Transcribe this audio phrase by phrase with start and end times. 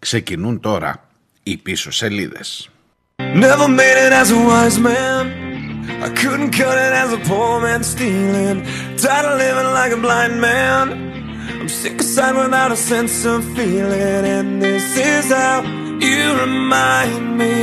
[0.00, 1.02] Ξεκινούν τώρα
[1.42, 2.70] οι πίσω σελίδες.
[3.34, 5.24] Never made it as a wise man.
[6.06, 8.58] I couldn't cut it as a poor man stealing.
[9.02, 10.84] Tired of living like a blind man.
[11.60, 14.22] I'm sick aside without a sense of feeling.
[14.36, 15.58] And this is how
[16.08, 17.56] you remind me.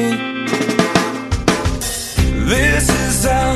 [2.53, 3.49] This is how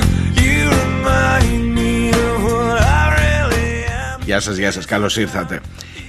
[0.44, 1.94] you remind me
[2.24, 3.72] of what I really
[4.04, 4.22] am.
[4.26, 5.60] Γεια σας, γεια σας, καλώς ήρθατε.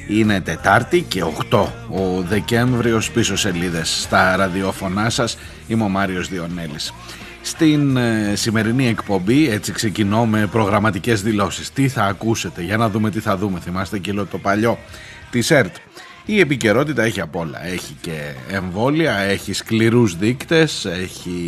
[0.09, 5.39] Είναι Τετάρτη και 8 ο Δεκέμβριος πίσω σελίδες στα ραδιόφωνά σας.
[5.67, 6.93] Είμαι ο Μάριος Διονέλης.
[7.43, 11.72] Στην ε, σημερινή εκπομπή έτσι ξεκινώ με προγραμματικές δηλώσεις.
[11.72, 13.61] Τι θα ακούσετε, για να δούμε τι θα δούμε.
[13.61, 14.79] Θυμάστε και το παλιό
[15.30, 15.77] της ΕΡΤ.
[16.25, 17.66] Η επικαιρότητα έχει απ' όλα.
[17.66, 21.41] Έχει και εμβόλια, έχει σκληρούς δείκτες, έχει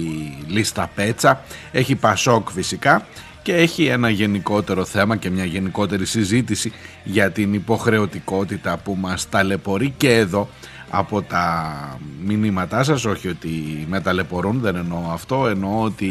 [0.47, 3.07] λίστα πέτσα, έχει πασόκ φυσικά
[3.45, 6.73] και έχει ένα γενικότερο θέμα και μια γενικότερη συζήτηση
[7.05, 10.49] για την υποχρεωτικότητα που μας ταλαιπωρεί και εδώ
[10.91, 13.51] από τα μηνύματά σας, όχι ότι
[13.89, 16.09] με ταλαιπωρούν, δεν εννοώ αυτό, εννοώ ότι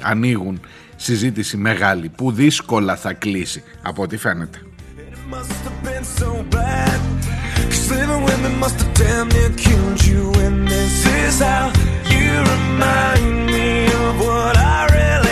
[0.00, 0.60] ανοίγουν
[0.96, 4.60] συζήτηση μεγάλη που δύσκολα θα κλείσει από ό,τι φαίνεται.
[15.08, 15.25] It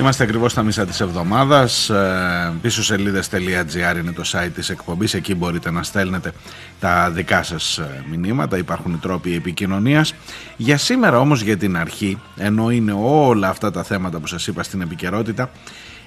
[0.00, 1.90] Είμαστε ακριβώς στα μισά της εβδομάδας.
[1.90, 5.14] Ε, πίσω σελίδες.gr είναι το site της εκπομπής.
[5.14, 6.32] Εκεί μπορείτε να στέλνετε
[6.80, 8.58] τα δικά σας ε, μηνύματα.
[8.58, 10.14] Υπάρχουν οι τρόποι επικοινωνίας.
[10.56, 14.62] Για σήμερα όμως για την αρχή ενώ είναι όλα αυτά τα θέματα που σας είπα
[14.62, 15.50] στην επικαιρότητα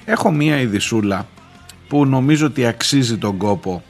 [0.05, 1.27] έχω μία ειδισούλα
[1.87, 3.83] που νομίζω ότι αξίζει τον κόπο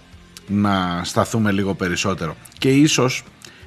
[0.47, 3.23] να σταθούμε λίγο περισσότερο και ίσως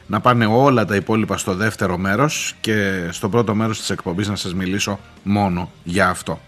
[0.07, 4.37] να πάνε όλα τα υπόλοιπα στο δεύτερο μέρος και στο πρώτο μέρος της εκπομπής να
[4.37, 6.41] σας μιλήσω μόνο για αυτό.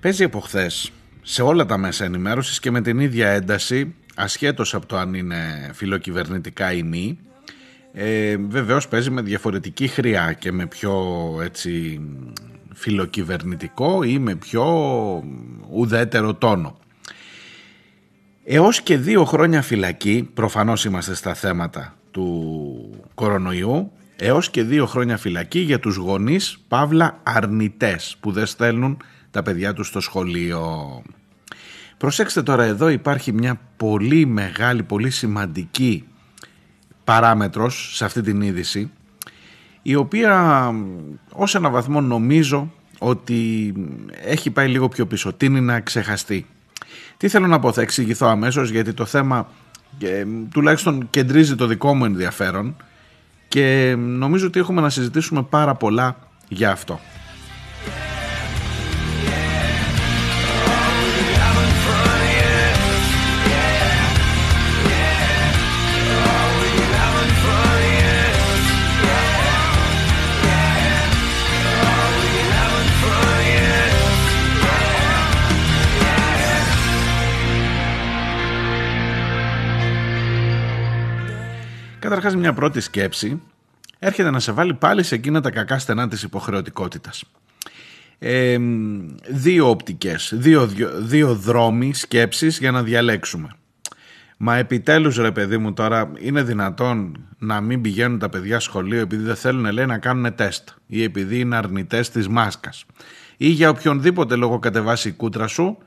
[0.00, 4.86] Παίζει από χθες σε όλα τα μέσα ενημέρωσης και με την ίδια ένταση ασχέτως από
[4.86, 7.18] το αν είναι φιλοκυβερνητικά ή μη
[7.92, 10.94] ε, βεβαίως παίζει με διαφορετική χρειά και με πιο
[11.42, 12.00] έτσι
[12.74, 14.64] φιλοκυβερνητικό ή με πιο
[15.70, 16.78] ουδέτερο τόνο.
[18.44, 25.16] Έως και δύο χρόνια φυλακή, προφανώς είμαστε στα θέματα του κορονοϊού, έως και δύο χρόνια
[25.16, 31.02] φυλακή για τους γονείς παύλα αρνητές που δεν στέλνουν τα παιδιά τους στο σχολείο.
[31.98, 36.04] Προσέξτε τώρα εδώ υπάρχει μια πολύ μεγάλη, πολύ σημαντική
[37.04, 38.90] παράμετρος σε αυτή την είδηση
[39.82, 40.70] η οποία
[41.32, 43.72] ως ένα βαθμό νομίζω ότι
[44.24, 46.46] έχει πάει λίγο πιο πίσω, τίνει να ξεχαστεί.
[47.16, 49.48] Τι θέλω να πω, θα εξηγηθώ αμέσως γιατί το θέμα
[49.98, 52.76] ε, τουλάχιστον κεντρίζει το δικό μου ενδιαφέρον
[53.48, 56.16] και νομίζω ότι έχουμε να συζητήσουμε πάρα πολλά
[56.48, 57.00] για αυτό.
[82.08, 83.42] Καταρχάς μια πρώτη σκέψη
[83.98, 87.24] έρχεται να σε βάλει πάλι σε εκείνα τα κακά στενά της υποχρεωτικότητας.
[88.18, 88.58] Ε,
[89.28, 93.48] δύο οπτικές, δύο, δύο, δύο δρόμοι σκέψεις για να διαλέξουμε.
[94.36, 99.22] Μα επιτέλους ρε παιδί μου τώρα είναι δυνατόν να μην πηγαίνουν τα παιδιά σχολείο επειδή
[99.22, 102.84] δεν θέλουν λέει να κάνουν τεστ ή επειδή είναι αρνητές της μάσκας
[103.36, 105.78] ή για οποιονδήποτε λόγο κατεβάσει η κούτρα σου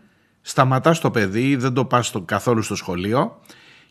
[0.42, 3.40] σταματάς το παιδί ή δεν το πας καθόλου στο σχολείο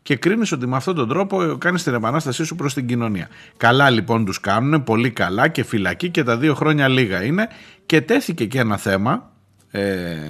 [0.03, 3.29] και κρίνεις ότι με αυτόν τον τρόπο κάνεις την επανάστασή σου προς την κοινωνία.
[3.57, 7.49] Καλά λοιπόν τους κάνουν, πολύ καλά και φυλακή και τα δύο χρόνια λίγα είναι.
[7.87, 9.33] Και τέθηκε και ένα θέμα
[9.71, 9.81] ε,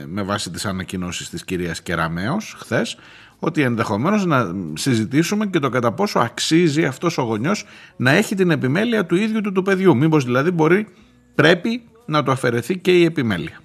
[0.07, 2.97] με βάση τις ανακοινώσεις της κυρίας Κεραμέως χθες
[3.39, 7.65] ότι ενδεχομένως να συζητήσουμε και το κατά πόσο αξίζει αυτός ο γονιός
[7.97, 9.97] να έχει την επιμέλεια του ίδιου του του παιδιού.
[9.97, 10.87] Μήπως δηλαδή μπορεί,
[11.35, 13.61] πρέπει να του αφαιρεθεί και η επιμέλεια.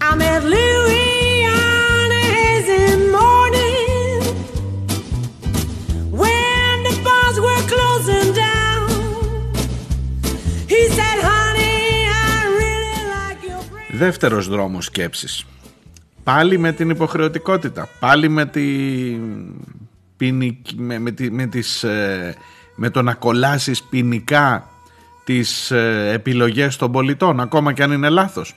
[0.00, 1.21] I met Louis
[14.02, 15.44] Δεύτερος δρόμος σκέψης.
[16.24, 17.88] Πάλι με την υποχρεωτικότητα.
[18.00, 18.62] Πάλι με, τη...
[20.16, 22.34] ποινικ- με, με, τη- με τις, ε,
[22.76, 24.68] με το να κολλάσεις ποινικά
[25.24, 28.54] τις ε, επιλογές των πολιτών ακόμα και αν είναι λάθος.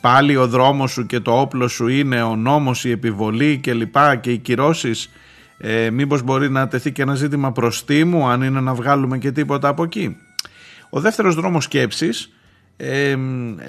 [0.00, 4.16] Πάλι ο δρόμος σου και το όπλο σου είναι ο νόμος, η επιβολή και λοιπά
[4.16, 5.10] και οι κυρώσεις
[5.58, 9.68] ε, μήπως μπορεί να τεθεί και ένα ζήτημα προστίμου αν είναι να βγάλουμε και τίποτα
[9.68, 10.16] από εκεί.
[10.90, 12.32] Ο δεύτερος δρόμος σκέψης
[12.84, 13.16] ε,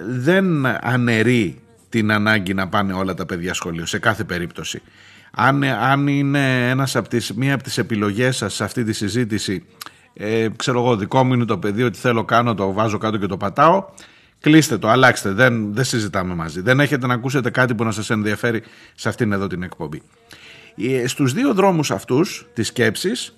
[0.08, 4.82] δεν αναιρεί την ανάγκη να πάνε όλα τα παιδιά σχολείο σε κάθε περίπτωση.
[5.32, 9.66] Αν, αν είναι ένας από τις, μία από τις επιλογές σας σε αυτή τη συζήτηση
[10.14, 13.26] ε, ξέρω εγώ δικό μου είναι το παιδί ότι θέλω κάνω το βάζω κάτω και
[13.26, 13.86] το πατάω
[14.40, 18.10] κλείστε το, αλλάξτε, δεν, δεν συζητάμε μαζί δεν έχετε να ακούσετε κάτι που να σας
[18.10, 18.64] ενδιαφέρει
[18.96, 20.02] σε αυτήν εδώ την εκπομπή
[20.78, 23.38] ε, στους δύο δρόμους αυτούς της σκέψης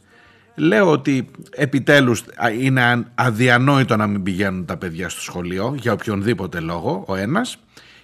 [0.56, 2.24] λέω ότι επιτέλους
[2.60, 7.58] είναι αδιανόητο να μην πηγαίνουν τα παιδιά στο σχολείο για οποιονδήποτε λόγο ο ένας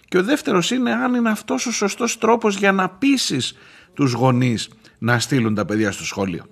[0.08, 3.56] και ο δεύτερος είναι αν είναι αυτός ο σωστός τρόπος για να πείσεις
[3.94, 6.44] τους γονείς να στείλουν τα παιδιά στο σχολείο.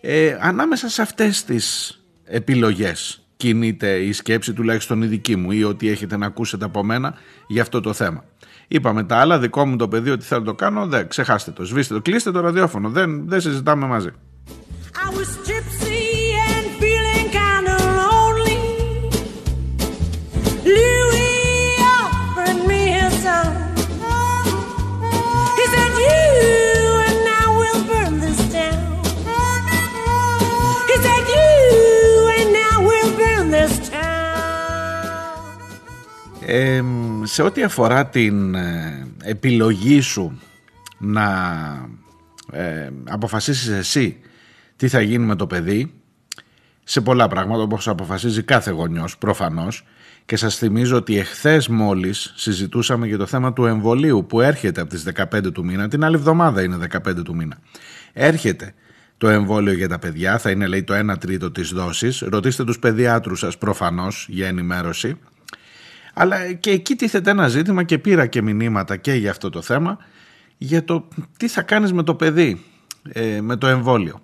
[0.00, 5.88] Ε, ανάμεσα σε αυτές τις επιλογές κινείται η σκέψη τουλάχιστον η δική μου ή ότι
[5.88, 7.14] έχετε να ακούσετε από μένα
[7.46, 8.24] για αυτό το θέμα.
[8.68, 11.64] Είπαμε τα άλλα, δικό μου το παιδί ότι θέλω να το κάνω, δεν, ξεχάστε το,
[11.64, 14.10] σβήστε το, κλείστε το ραδιόφωνο, δεν, δεν συζητάμε μαζί
[37.36, 40.40] σε ό,τι αφορά την ε, επιλογή σου
[40.98, 41.26] να
[42.52, 44.16] ε, αποφασίσεις εσύ
[44.76, 45.92] τι θα γίνει με το παιδί
[46.84, 49.84] σε πολλά πράγματα όπως αποφασίζει κάθε γονιός προφανώς
[50.26, 54.90] και σας θυμίζω ότι εχθές μόλις συζητούσαμε για το θέμα του εμβολίου που έρχεται από
[54.90, 56.76] τις 15 του μήνα, την άλλη εβδομάδα είναι
[57.06, 57.58] 15 του μήνα.
[58.12, 58.74] Έρχεται
[59.18, 62.78] το εμβόλιο για τα παιδιά, θα είναι λέει το 1 τρίτο της δόσης, ρωτήστε τους
[62.78, 65.18] παιδιάτρους σας προφανώς για ενημέρωση.
[66.14, 69.98] Αλλά και εκεί τίθεται ένα ζήτημα και πήρα και μηνύματα και για αυτό το θέμα
[70.58, 72.64] για το τι θα κάνεις με το παιδί,
[73.12, 74.20] ε, με το εμβόλιο.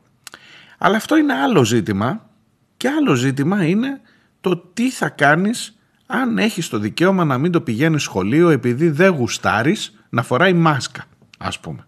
[0.85, 2.31] Αλλά αυτό είναι άλλο ζήτημα
[2.77, 4.01] και άλλο ζήτημα είναι
[4.41, 9.11] το τι θα κάνεις αν έχεις το δικαίωμα να μην το πηγαίνεις σχολείο επειδή δεν
[9.11, 11.05] γουστάρεις να φοράει μάσκα
[11.39, 11.87] ας πούμε.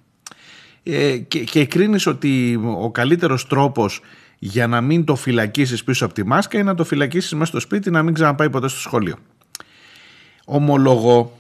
[0.83, 4.01] Ε, και, και κρίνεις ότι ο καλύτερος τρόπος
[4.39, 7.61] για να μην το φυλακίσεις πίσω από τη μάσκα είναι να το φυλακίσεις μέσα στο
[7.61, 9.17] σπίτι να μην ξαναπάει ποτέ στο σχολείο.
[10.45, 11.39] Ομολογώ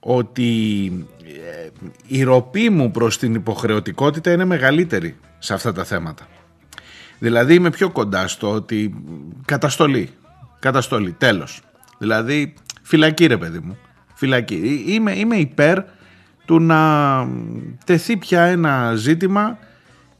[0.00, 0.86] ότι
[1.24, 1.68] ε,
[2.06, 6.28] η ροπή μου προς την υποχρεωτικότητα είναι μεγαλύτερη σε αυτά τα θέματα.
[7.18, 8.94] Δηλαδή είμαι πιο κοντά στο ότι
[9.44, 10.10] καταστολή,
[10.58, 11.60] καταστολή, τέλος.
[11.98, 13.78] Δηλαδή φυλακή ρε παιδί μου,
[14.14, 14.84] φυλακή.
[14.86, 15.78] Είμαι, είμαι υπέρ
[16.44, 16.80] του να
[17.84, 19.58] τεθεί πια ένα ζήτημα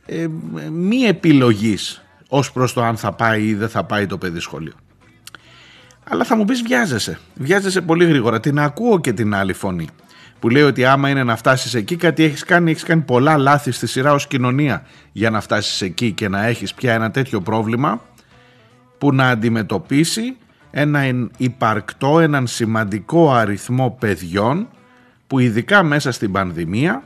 [0.06, 0.26] ε,
[0.72, 4.72] μη επιλογής ως προς το αν θα πάει ή δεν θα πάει το παιδί σχολείο.
[6.04, 9.88] Αλλά θα μου πεις βιάζεσαι, βιάζεσαι πολύ γρήγορα, την ακούω και την άλλη φωνή
[10.44, 13.70] που λέει ότι άμα είναι να φτάσεις εκεί κάτι έχεις κάνει, έχεις κάνει πολλά λάθη
[13.70, 14.82] στη σειρά ως κοινωνία.
[15.12, 18.00] Για να φτάσεις εκεί και να έχεις πια ένα τέτοιο πρόβλημα
[18.98, 20.36] που να αντιμετωπίσει
[20.70, 21.02] ένα
[21.36, 24.68] υπαρκτό, έναν σημαντικό αριθμό παιδιών
[25.26, 27.02] που ειδικά μέσα στην πανδημία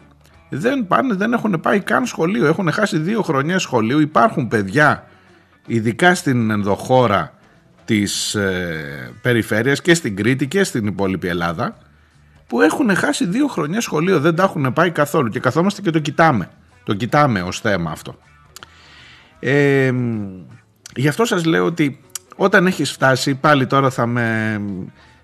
[0.48, 5.04] δεν, πάνε, δεν έχουν πάει καν σχολείο, έχουν χάσει δύο χρονιές σχολείου, υπάρχουν παιδιά
[5.66, 7.32] ειδικά στην ενδοχώρα
[7.84, 11.76] της ε, περιφέρειας και στην Κρήτη και στην υπόλοιπη Ελλάδα
[12.48, 15.98] που έχουν χάσει δύο χρονιές σχολείο, δεν τα έχουν πάει καθόλου και καθόμαστε και το
[15.98, 16.48] κοιτάμε.
[16.84, 18.14] Το κοιτάμε ως θέμα αυτό.
[19.38, 19.92] Ε,
[20.94, 22.00] γι' αυτό σας λέω ότι
[22.36, 24.60] όταν έχεις φτάσει, πάλι τώρα θα, με,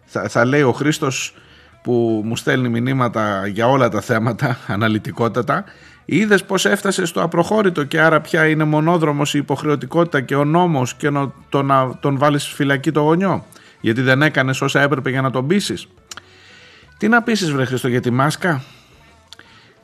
[0.04, 1.35] θα, θα λέει ο Χρήστος
[1.83, 5.64] που μου στέλνει μηνύματα για όλα τα θέματα, αναλυτικότατα,
[6.04, 10.95] είδες πώς έφτασες στο απροχώρητο και άρα πια είναι μονόδρομος η υποχρεωτικότητα και ο νόμος
[10.95, 11.11] και
[11.49, 13.45] το να τον βάλεις φυλακή το γονιό,
[13.81, 15.88] γιατί δεν έκανες όσα έπρεπε για να τον πείσεις;
[16.98, 18.62] Τι να πείσεις βρε Χριστό για τη μάσκα;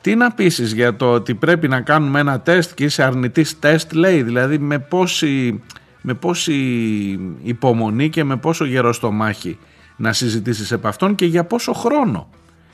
[0.01, 3.93] Τι να πείσεις για το ότι πρέπει να κάνουμε ένα τεστ και είσαι αρνητής τεστ
[3.93, 5.63] λέει; Δηλαδή με πόση,
[6.01, 6.53] με πόση
[7.43, 9.57] υπομονή και με πόσο γερό στο μάχη
[9.95, 12.29] να συζητήσεις επ' αυτόν και για πόσο χρόνο;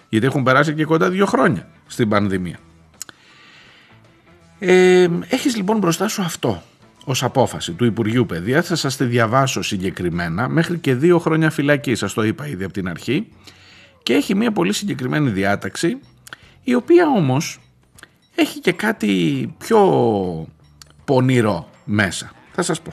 [0.09, 2.57] Γιατί έχουν περάσει και κοντά δύο χρόνια στην πανδημία.
[4.59, 6.63] Ε, έχεις λοιπόν μπροστά σου αυτό
[7.05, 8.67] ως απόφαση του Υπουργείου Παιδείας.
[8.67, 11.95] Θα σας τη διαβάσω συγκεκριμένα μέχρι και δύο χρόνια φυλακή.
[11.95, 13.27] Σας το είπα ήδη από την αρχή
[14.07, 15.99] και έχει μια πολύ συγκεκριμένη διάταξη
[16.63, 17.59] η οποία όμως
[18.35, 20.47] έχει και κάτι πιο
[21.05, 22.31] πονηρό μέσα.
[22.51, 22.91] Θα σας πω.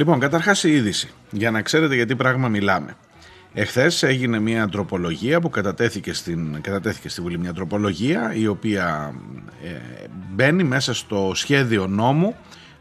[0.00, 2.96] Λοιπόν, καταρχάς η είδηση, για να ξέρετε γιατί πράγμα μιλάμε.
[3.54, 9.14] Εχθές έγινε μια τροπολογία που κατατέθηκε, στην, κατατέθηκε στη Βουλή, μια τροπολογία η οποία
[9.64, 9.68] ε,
[10.34, 12.34] μπαίνει μέσα στο σχέδιο νόμου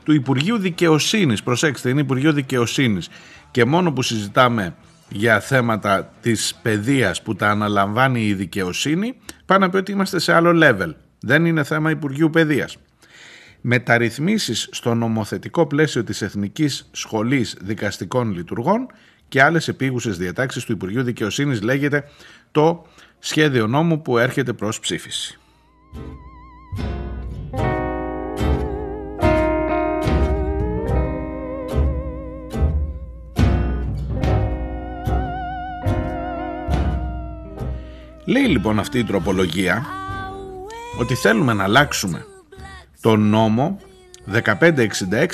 [0.04, 1.44] του Υπουργείου Δικαιοσύνης.
[1.44, 3.10] Προσέξτε, είναι Υπουργείο Δικαιοσύνης
[3.52, 4.76] και μόνο που συζητάμε
[5.10, 10.34] για θέματα της παιδείας που τα αναλαμβάνει η δικαιοσύνη, πάνε να πει ότι είμαστε σε
[10.34, 10.94] άλλο level.
[11.20, 12.78] Δεν είναι θέμα Υπουργείου Παιδείας.
[13.62, 18.88] Μεταρρυθμίσεις στο νομοθετικό πλαίσιο της Εθνικής Σχολής Δικαστικών Λειτουργών
[19.28, 22.04] και άλλες επίγουσες διατάξεις του Υπουργείου Δικαιοσύνης λέγεται
[22.52, 22.86] το
[23.20, 25.40] σχέδιο νόμου που έρχεται προς ψήφιση.
[38.26, 39.86] Λέει λοιπόν αυτή η τροπολογία
[41.00, 42.26] ότι θέλουμε να αλλάξουμε
[43.02, 43.80] τον νόμο
[44.34, 44.42] 1566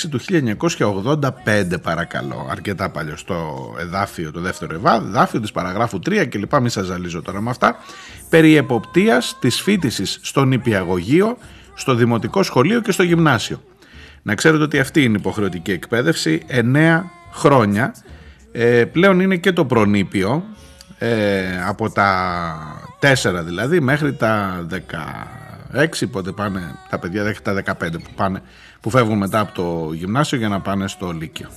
[0.10, 2.48] του 1985 παρακαλώ.
[2.52, 4.76] Αρκετά παλιό στο εδάφιο το δεύτερο
[5.08, 7.78] εδάφιο της παραγράφου 3 και λοιπά μη σας ζαλίζω τώρα με αυτά.
[8.30, 11.38] Περί εποπτείας της φίτησης στο νηπιαγωγείο
[11.74, 13.62] στο δημοτικό σχολείο και στο γυμνάσιο.
[14.22, 16.42] Να ξέρετε ότι αυτή είναι η υποχρεωτική εκπαίδευση
[16.74, 17.02] 9
[17.34, 17.96] χρόνια.
[18.52, 20.44] Ε, πλέον είναι και το προνήπιο
[20.98, 23.14] ε, από τα 4
[23.46, 24.66] δηλαδή μέχρι τα
[25.74, 28.42] 16 πότε πάνε τα παιδιά μέχρι τα 15 που, πάνε,
[28.82, 31.48] που φεύγουν μετά από το γυμνάσιο για να πάνε στο Λύκειο.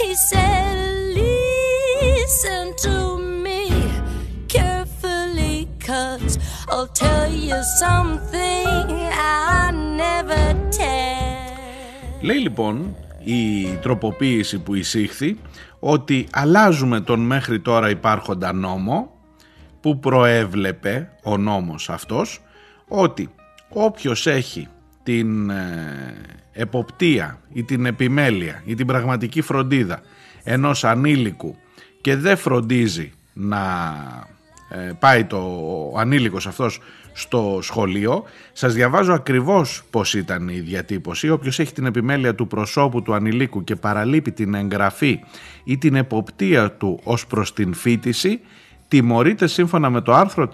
[0.00, 0.76] He said,
[1.20, 2.96] Listen to
[3.44, 3.62] me
[4.54, 5.56] carefully,
[5.88, 6.34] cause
[6.72, 8.86] I'll tell you something
[9.56, 9.70] I
[10.02, 12.20] never tell.
[12.20, 15.38] Λέει λοιπόν η τροποποίηση που εισήχθη
[15.78, 19.17] ότι αλλάζουμε τον μέχρι τώρα υπάρχοντα νόμο
[19.88, 22.40] που προέβλεπε ο νόμος αυτός
[22.88, 23.30] ότι
[23.68, 24.68] όποιος έχει
[25.02, 26.16] την ε,
[26.52, 30.00] εποπτεία ή την επιμέλεια ή την πραγματική φροντίδα
[30.44, 31.56] ενός ανήλικου
[32.00, 33.58] και δεν φροντίζει να
[34.70, 35.36] ε, πάει το
[35.92, 36.80] ο ανήλικος αυτός
[37.12, 38.24] στο σχολείο.
[38.52, 41.30] Σας διαβάζω ακριβώς πώς ήταν η διατύπωση.
[41.30, 45.20] Όποιος έχει την επιμέλεια του προσώπου του ανηλίκου και παραλείπει την εγγραφή
[45.64, 48.40] ή την εποπτεία του ως προς την φίτηση,
[48.88, 50.48] τιμωρείται σύμφωνα με το άρθρο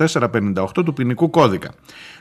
[0.55, 1.71] 458 του ποινικού κώδικα.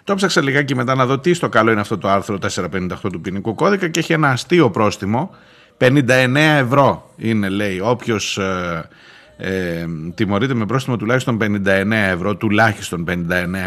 [0.03, 3.22] Το ψάξα λιγάκι μετά να δω τι στο καλό είναι αυτό το άρθρο 458 του
[3.22, 5.29] ποινικού κώδικα και έχει ένα αστείο πρόστιμο,
[5.77, 8.38] 59 ευρώ είναι λέει όποιος...
[8.38, 8.89] Ε,
[9.38, 13.15] ε, τιμωρείται με πρόστιμο τουλάχιστον 59 ευρώ, τουλάχιστον 59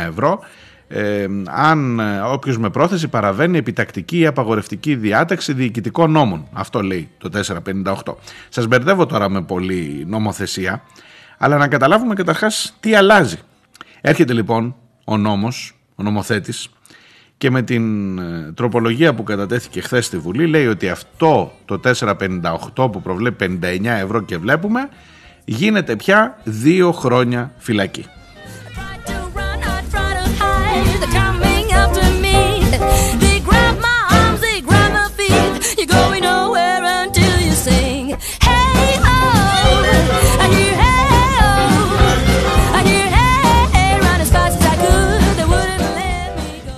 [0.09, 0.41] ευρώ,
[0.89, 6.49] ε, αν ε, όποιος με πρόθεση παραβαίνει επιτακτική ή απαγορευτική διάταξη διοικητικών νόμων.
[6.53, 7.31] Αυτό λέει το
[7.85, 8.15] 458.
[8.49, 10.83] Σας μπερδεύω τώρα με πολλή νομοθεσία,
[11.39, 13.39] αλλά να καταλάβουμε καταρχάς τι αλλάζει.
[14.01, 14.75] Έρχεται λοιπόν
[15.05, 16.69] ο νόμος, ο νομοθέτης,
[17.39, 22.93] και με την ε, τροπολογία που κατατέθηκε χθες στη Βουλή λέει ότι αυτό το 458
[22.93, 24.89] που προβλέπει 59 ευρώ και βλέπουμε
[25.45, 28.05] γίνεται πια δύο χρόνια φυλακή.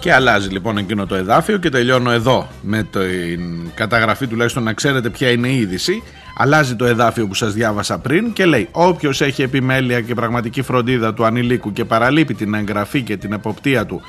[0.09, 5.11] Και αλλάζει λοιπόν εκείνο το εδάφιο και τελειώνω εδώ με την καταγραφή τουλάχιστον να ξέρετε
[5.11, 6.03] ποια είναι η είδηση.
[6.37, 11.15] Αλλάζει το εδάφιο που σας διάβασα πριν και λέει όποιος έχει επιμέλεια και πραγματική φροντίδα
[11.15, 14.03] του ανηλίκου και παραλείπει την εγγραφή και την εποπτεία του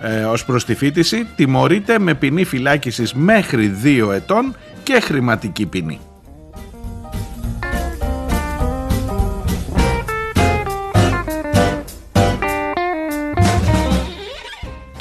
[0.00, 5.98] ε, ως προς τη φίτηση τιμωρείται με ποινή φυλάκισης μέχρι δύο ετών και χρηματική ποινή.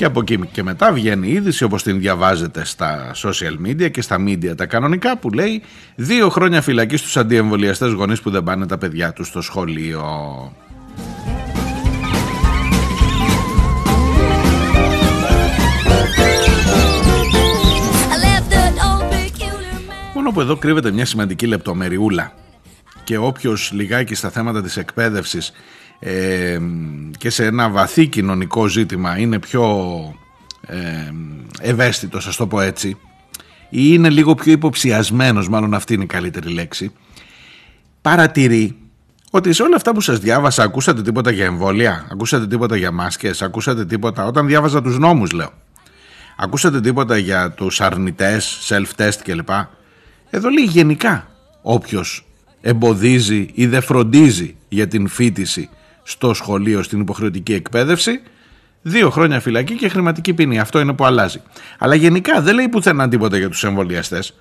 [0.02, 4.02] Και από εκεί και μετά βγαίνει η είδηση όπως την διαβάζετε στα social media και
[4.02, 5.62] στα media τα κανονικά που λέει
[5.96, 10.04] δύο χρόνια φυλακή στους αντιεμβολιαστές γονείς που δεν πάνε τα παιδιά τους στο σχολείο.
[18.10, 20.14] I left that old peculiar man.
[20.14, 22.34] Μόνο που εδώ κρύβεται μια σημαντική λεπτομεριούλα
[23.04, 25.52] και όποιος λιγάκι στα θέματα της εκπαίδευσης
[26.04, 26.60] ε,
[27.18, 29.66] και σε ένα βαθύ κοινωνικό ζήτημα είναι πιο
[30.68, 30.78] ε,
[31.60, 32.98] ευαίσθητος, ας το πω έτσι,
[33.70, 36.92] ή είναι λίγο πιο υποψιασμένος, μάλλον αυτή είναι η καλύτερη λέξη,
[38.02, 38.76] παρατηρεί
[39.32, 43.42] ότι σε όλα αυτά που σας διάβασα ακούσατε τίποτα για εμβόλια, ακούσατε τίποτα για μάσκες,
[43.42, 45.54] ακούσατε τίποτα, όταν διάβαζα τους νόμους λέω,
[46.38, 49.50] ακούσατε τίποτα για τους αρνητές, self-test κλπ.
[50.30, 51.28] Εδώ λέει γενικά
[51.62, 52.26] όποιος
[52.62, 55.70] εμποδίζει ή δεν φροντίζει για την φίτηση
[56.04, 58.22] στο σχολείο, στην υποχρεωτική εκπαίδευση,
[58.82, 60.60] Δύο χρόνια φυλακή και χρηματική ποινή.
[60.60, 61.42] Αυτό είναι που αλλάζει.
[61.78, 64.34] Αλλά γενικά δεν λέει πουθενά τίποτα για τους εμβολιαστές,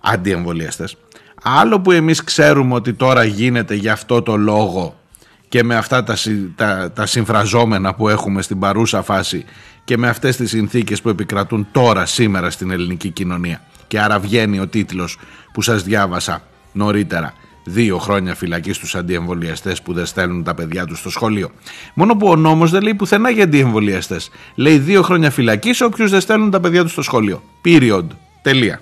[0.00, 0.96] αντιεμβολιαστές.
[1.42, 4.98] Άλλο που εμείς ξέρουμε ότι τώρα γίνεται για αυτό το λόγο
[5.48, 9.44] και με αυτά τα, συ- τα, τα συμφραζόμενα που έχουμε στην παρούσα φάση
[9.84, 13.62] και με αυτές τις συνθήκες που επικρατούν τώρα σήμερα στην ελληνική κοινωνία.
[13.86, 15.18] Και άρα βγαίνει ο τίτλος
[15.52, 17.34] που σας διάβασα νωρίτερα.
[17.72, 21.50] Δύο χρόνια φυλακής στους αντιεμβολιαστές που δεν στέλνουν τα παιδιά τους στο σχολείο.
[21.94, 24.30] Μόνο που ο νόμος δεν λέει πουθενά για αντιεμβολιαστές.
[24.54, 27.42] Λέει δύο χρόνια φυλακής σε όποιους δεν στέλνουν τα παιδιά τους στο σχολείο.
[27.64, 28.06] Period.
[28.42, 28.80] Τελεία.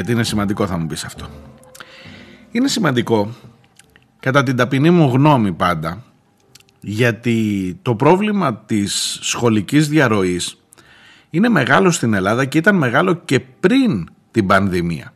[0.00, 1.26] Γιατί είναι σημαντικό θα μου πεις αυτό.
[2.50, 3.34] Είναι σημαντικό,
[4.20, 6.04] κατά την ταπεινή μου γνώμη πάντα,
[6.80, 10.56] γιατί το πρόβλημα της σχολικής διαρροής
[11.30, 15.12] είναι μεγάλο στην Ελλάδα και ήταν μεγάλο και πριν την πανδημία.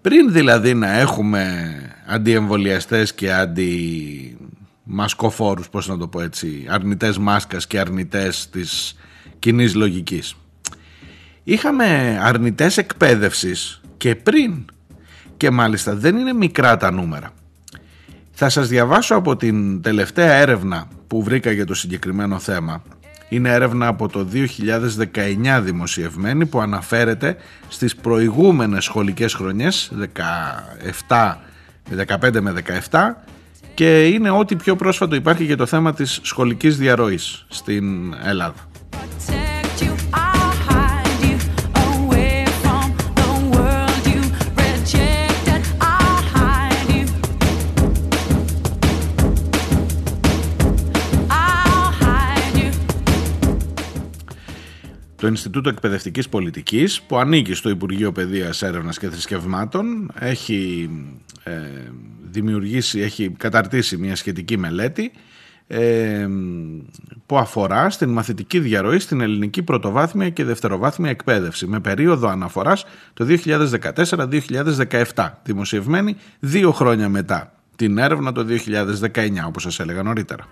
[0.00, 1.72] Πριν δηλαδή να έχουμε
[2.06, 8.96] αντιεμβολιαστές και αντιμασκοφόρους, πώς να το πω έτσι, αρνητές μάσκας και αρνητές της
[9.38, 10.34] κοινής λογικής.
[11.44, 14.64] Είχαμε αρνητές εκπαίδευσης και πριν
[15.36, 17.30] και μάλιστα δεν είναι μικρά τα νούμερα.
[18.32, 22.82] Θα σας διαβάσω από την τελευταία έρευνα που βρήκα για το συγκεκριμένο θέμα.
[23.28, 27.36] Είναι έρευνα από το 2019 δημοσιευμένη που αναφέρεται
[27.68, 29.92] στις προηγούμενες σχολικές χρονιές
[31.08, 31.36] 17,
[32.20, 32.54] 15 με
[32.90, 32.98] 17
[33.74, 38.70] και είναι ό,τι πιο πρόσφατο υπάρχει για το θέμα της σχολικής διαρροής στην Ελλάδα.
[55.22, 60.90] Το Ινστιτούτο Εκπαιδευτικής Πολιτικής που ανήκει στο Υπουργείο Παιδείας Έρευνας και Θρησκευμάτων έχει
[61.44, 61.52] ε,
[62.30, 65.12] δημιουργήσει, έχει καταρτήσει μια σχετική μελέτη
[65.66, 66.28] ε,
[67.26, 73.26] που αφορά στην μαθητική διαρροή στην ελληνική πρωτοβάθμια και δευτεροβάθμια εκπαίδευση με περίοδο αναφοράς το
[75.14, 80.46] 2014-2017 δημοσιευμένη δύο χρόνια μετά την έρευνα το 2019 όπως σας έλεγα νωρίτερα.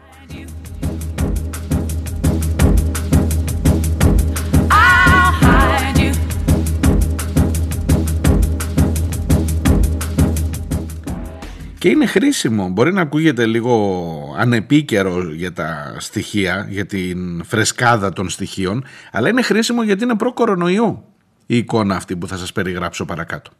[11.80, 18.28] Και είναι χρήσιμο, μπορεί να ακούγεται λίγο ανεπίκαιρο για τα στοιχεία, για την φρεσκάδα των
[18.28, 21.04] στοιχείων, αλλά είναι χρήσιμο γιατί είναι προ-κορονοϊού
[21.46, 23.50] η εικόνα αυτή που θα σας περιγράψω παρακάτω.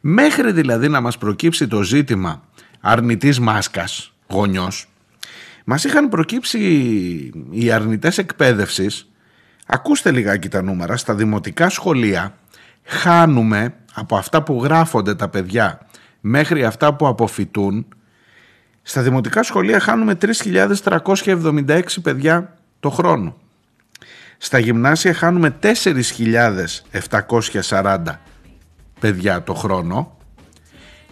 [0.00, 2.42] Μέχρι δηλαδή να μας προκύψει το ζήτημα
[2.80, 4.88] αρνητής μάσκας, γονιός,
[5.64, 6.60] μας είχαν προκύψει
[7.50, 9.10] οι αρνητές εκπαίδευσης,
[9.66, 12.34] ακούστε λιγάκι τα νούμερα, στα δημοτικά σχολεία
[12.84, 15.86] χάνουμε από αυτά που γράφονται τα παιδιά
[16.26, 17.86] μέχρι αυτά που αποφυτούν,
[18.82, 23.36] στα δημοτικά σχολεία χάνουμε 3.376 παιδιά το χρόνο.
[24.38, 27.98] Στα γυμνάσια χάνουμε 4.740
[29.00, 30.16] παιδιά το χρόνο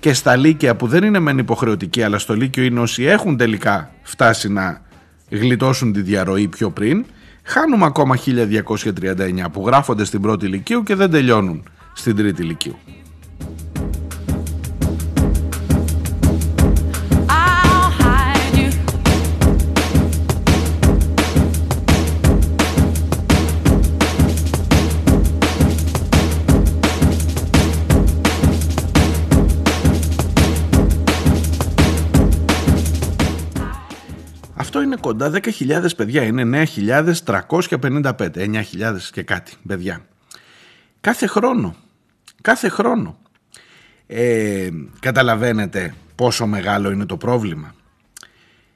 [0.00, 3.90] και στα λύκεια που δεν είναι μεν υποχρεωτική αλλά στο λύκειο είναι όσοι έχουν τελικά
[4.02, 4.82] φτάσει να
[5.30, 7.04] γλιτώσουν τη διαρροή πιο πριν
[7.42, 12.78] χάνουμε ακόμα 1239 που γράφονται στην πρώτη λυκείου και δεν τελειώνουν στην τρίτη λυκείου.
[35.02, 38.62] Κοντά 10.000 παιδιά, είναι 9.355, 9.000
[39.12, 40.06] και κάτι παιδιά.
[41.00, 41.74] Κάθε χρόνο,
[42.40, 43.18] κάθε χρόνο.
[44.06, 44.68] Ε,
[45.00, 47.74] καταλαβαίνετε πόσο μεγάλο είναι το πρόβλημα.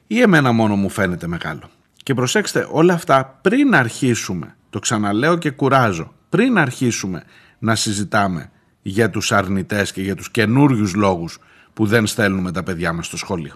[0.06, 1.70] Ή εμένα μόνο μου φαίνεται μεγάλο.
[2.02, 7.22] Και προσέξτε όλα αυτά πριν αρχίσουμε, το ξαναλέω και κουράζω, πριν αρχίσουμε
[7.58, 8.50] να συζητάμε
[8.82, 11.38] για τους αρνητές και για τους καινούριους λόγους
[11.74, 13.54] που δεν στέλνουμε τα παιδιά μας στο σχολείο.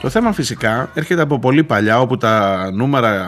[0.00, 3.26] Το θέμα φυσικά έρχεται από πολύ παλιά όπου τα νούμερα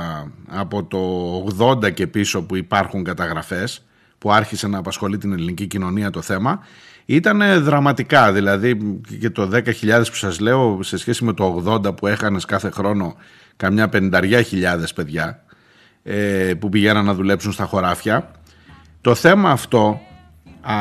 [0.48, 3.85] από το 80 και πίσω που υπάρχουν καταγραφές
[4.18, 6.61] που άρχισε να απασχολεί την ελληνική κοινωνία το θέμα
[7.04, 8.33] ήταν δραματικά.
[8.33, 9.62] Δηλαδή και το 10.000
[10.09, 13.14] που σας λέω σε σχέση με το 80 που έχανες κάθε χρόνο
[13.56, 15.42] καμιά πενταριά χιλιάδες παιδιά
[16.02, 18.30] ε, που πηγαίναν να δουλέψουν στα χωράφια.
[19.00, 20.00] Το θέμα αυτό
[20.61, 20.74] α,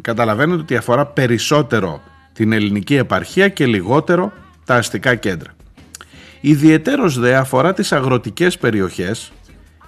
[0.00, 2.00] καταλαβαίνετε ότι αφορά περισσότερο
[2.32, 4.32] την ελληνική επαρχία και λιγότερο
[4.70, 5.52] τα αστικά κέντρα.
[6.40, 9.32] Ιδιαιτέρως δε αφορά τις αγροτικές περιοχές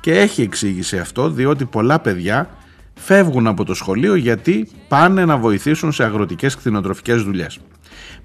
[0.01, 2.49] και έχει εξήγηση αυτό διότι πολλά παιδιά
[2.95, 7.59] φεύγουν από το σχολείο γιατί πάνε να βοηθήσουν σε αγροτικές κτηνοτροφικές δουλειές.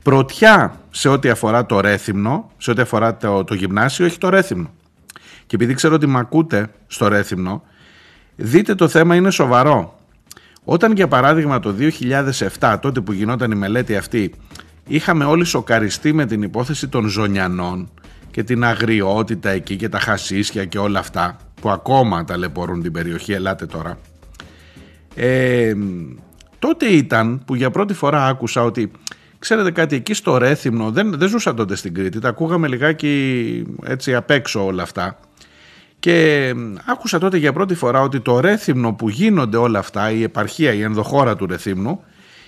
[0.03, 4.73] Πρωτιά σε ό,τι αφορά το Ρέθυμνο, σε ό,τι αφορά το, το γυμνάσιο, έχει το Ρέθυμνο.
[5.45, 7.63] Και επειδή ξέρω ότι με ακούτε στο Ρέθυμνο,
[8.35, 9.99] δείτε το θέμα είναι σοβαρό.
[10.63, 11.75] Όταν για παράδειγμα το
[12.59, 14.33] 2007, τότε που γινόταν η μελέτη αυτή,
[14.87, 17.89] είχαμε όλοι σοκαριστεί με την υπόθεση των ζωνιανών
[18.31, 23.31] και την αγριότητα εκεί και τα χασίσια και όλα αυτά που ακόμα ταλαιπωρούν την περιοχή,
[23.31, 23.97] ελάτε τώρα.
[25.15, 25.73] Ε,
[26.59, 28.91] τότε ήταν που για πρώτη φορά άκουσα ότι
[29.39, 34.15] ξέρετε κάτι εκεί στο Ρέθυμνο, δεν, δεν ζούσα τότε στην Κρήτη, τα ακούγαμε λιγάκι έτσι
[34.15, 35.19] απ' έξω όλα αυτά.
[35.99, 36.53] Και
[36.85, 40.81] άκουσα τότε για πρώτη φορά ότι το Ρέθυμνο που γίνονται όλα αυτά, η επαρχία, η
[40.81, 42.03] ενδοχώρα του Ρεθύμνου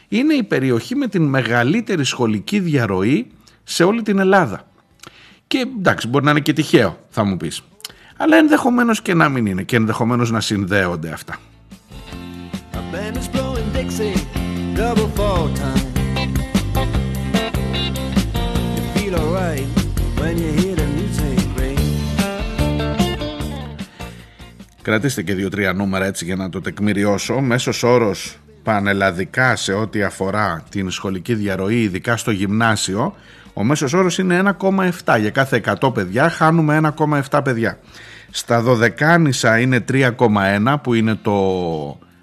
[0.09, 3.27] είναι η περιοχή με την μεγαλύτερη σχολική διαρροή
[3.63, 4.67] σε όλη την Ελλάδα.
[5.47, 7.61] Και εντάξει μπορεί να είναι και τυχαίο θα μου πεις.
[8.17, 11.37] Αλλά ενδεχομένως και να μην είναι και ενδεχομένως να συνδέονται αυτά.
[12.73, 14.17] A band is blowing Dixie,
[14.79, 15.87] double fall time.
[18.75, 19.67] You feel alright
[20.19, 21.79] when you hear the music ring.
[24.81, 27.39] Κρατήστε και δύο-τρία νούμερα έτσι για να το τεκμηριώσω.
[27.39, 28.37] Μέσος όρος
[28.69, 33.15] πανελλαδικά σε ό,τι αφορά την σχολική διαρροή, ειδικά στο γυμνάσιο,
[33.53, 35.19] ο μέσος όρος είναι 1,7.
[35.19, 36.79] Για κάθε 100 παιδιά χάνουμε
[37.29, 37.79] 1,7 παιδιά.
[38.29, 41.37] Στα δωδεκάνησα είναι 3,1 που είναι το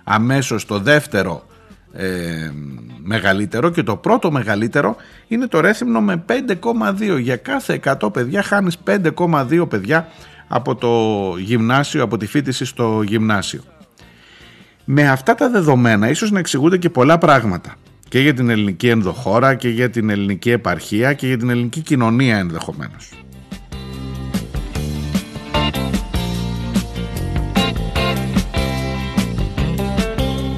[0.05, 1.47] αμέσως το δεύτερο
[1.93, 2.51] ε,
[3.03, 4.97] μεγαλύτερο και το πρώτο μεγαλύτερο
[5.29, 7.21] είναι το Ρέθυμνο με 5,2.
[7.21, 10.09] Για κάθε 100 παιδιά χάνεις 5,2 παιδιά
[10.49, 10.89] από το
[11.39, 13.63] γυμνάσιο, από τη φίτηση στο γυμνάσιο.
[14.89, 17.75] Με αυτά τα δεδομένα ίσως να εξηγούνται και πολλά πράγματα
[18.09, 22.37] και για την ελληνική ενδοχώρα και για την ελληνική επαρχία και για την ελληνική κοινωνία
[22.37, 23.11] ενδεχομένως.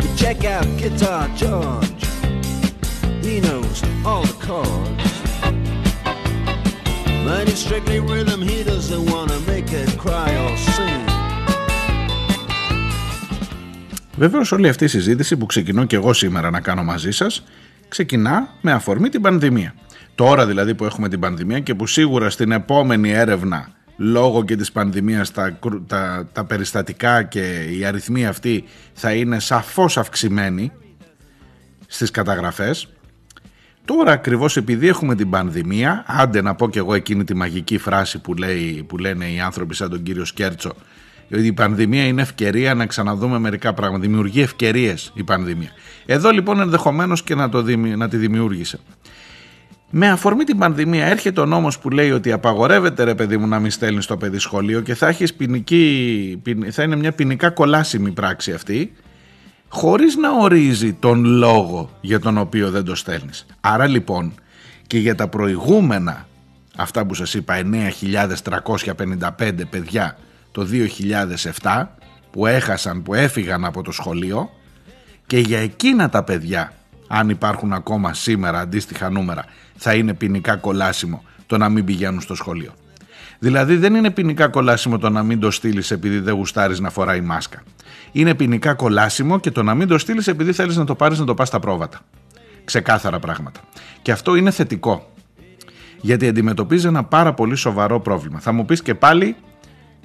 [0.00, 2.02] You check out Guitar George.
[3.26, 5.06] He knows all the chords.
[7.24, 11.17] But it's strictly rhythm, he doesn't wanna make it cry or sing.
[14.18, 17.44] Βεβαίως, όλη αυτή η συζήτηση που ξεκινώ και εγώ σήμερα να κάνω μαζί σας,
[17.88, 19.74] ξεκινά με αφορμή την πανδημία.
[20.14, 24.72] Τώρα δηλαδή που έχουμε την πανδημία και που σίγουρα στην επόμενη έρευνα λόγω και της
[24.72, 30.72] πανδημίας τα, κρου- τα, τα περιστατικά και οι αριθμοί αυτοί θα είναι σαφώς αυξημένοι
[31.86, 32.88] στις καταγραφές.
[33.84, 38.18] Τώρα ακριβώς επειδή έχουμε την πανδημία, άντε να πω και εγώ εκείνη τη μαγική φράση
[38.18, 40.78] που, λέει, που λένε οι άνθρωποι σαν τον κύριο Σκέρτσο, ότι
[41.28, 44.02] η πανδημία είναι ευκαιρία να ξαναδούμε μερικά πράγματα.
[44.02, 45.70] Δημιουργεί ευκαιρίες η πανδημία.
[46.06, 48.78] Εδώ λοιπόν ενδεχομένως και να, το, δημι- να τη δημιούργησε.
[49.90, 53.58] Με αφορμή την πανδημία έρχεται ο νόμος που λέει ότι απαγορεύεται ρε παιδί μου να
[53.58, 58.10] μην στέλνεις το παιδί σχολείο και θα, έχεις ποινική, ποιν- θα είναι μια ποινικά κολάσιμη
[58.10, 58.92] πράξη αυτή
[59.68, 63.46] χωρίς να ορίζει τον λόγο για τον οποίο δεν το στέλνεις.
[63.60, 64.32] Άρα λοιπόν
[64.86, 66.26] και για τα προηγούμενα
[66.76, 70.18] αυτά που σας είπα 9.355 παιδιά
[70.52, 70.66] το
[71.62, 71.86] 2007
[72.30, 74.50] που έχασαν, που έφυγαν από το σχολείο
[75.26, 76.72] και για εκείνα τα παιδιά
[77.08, 79.44] αν υπάρχουν ακόμα σήμερα αντίστοιχα νούμερα
[79.76, 82.72] θα είναι ποινικά κολάσιμο το να μην πηγαίνουν στο σχολείο.
[83.38, 87.20] Δηλαδή δεν είναι ποινικά κολάσιμο το να μην το στείλεις επειδή δεν γουστάρεις να φοράει
[87.20, 87.62] μάσκα.
[88.12, 91.24] Είναι ποινικά κολάσιμο και το να μην το στείλεις επειδή θέλεις να το πάρεις να
[91.24, 92.00] το πας στα πρόβατα.
[92.64, 93.60] Ξεκάθαρα πράγματα.
[94.02, 95.12] Και αυτό είναι θετικό.
[96.00, 98.38] Γιατί αντιμετωπίζει ένα πάρα πολύ σοβαρό πρόβλημα.
[98.38, 99.36] Θα μου πεις και πάλι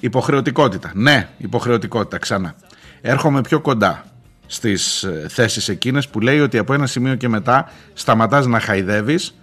[0.03, 0.91] υποχρεωτικότητα.
[0.95, 2.55] Ναι, υποχρεωτικότητα ξανά.
[3.01, 4.05] Έρχομαι πιο κοντά
[4.45, 9.37] στις ε, θέσεις εκείνες που λέει ότι από ένα σημείο και μετά σταματάς να χαϊδεύεις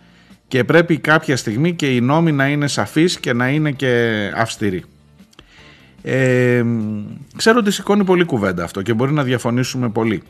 [0.49, 4.85] και πρέπει κάποια στιγμή και οι νόμοι να είναι σαφείς και να είναι και αυστηροί.
[6.03, 6.65] Ε,
[7.37, 10.23] ξέρω ότι σηκώνει πολύ κουβέντα αυτό και μπορεί να διαφωνήσουμε πολύ.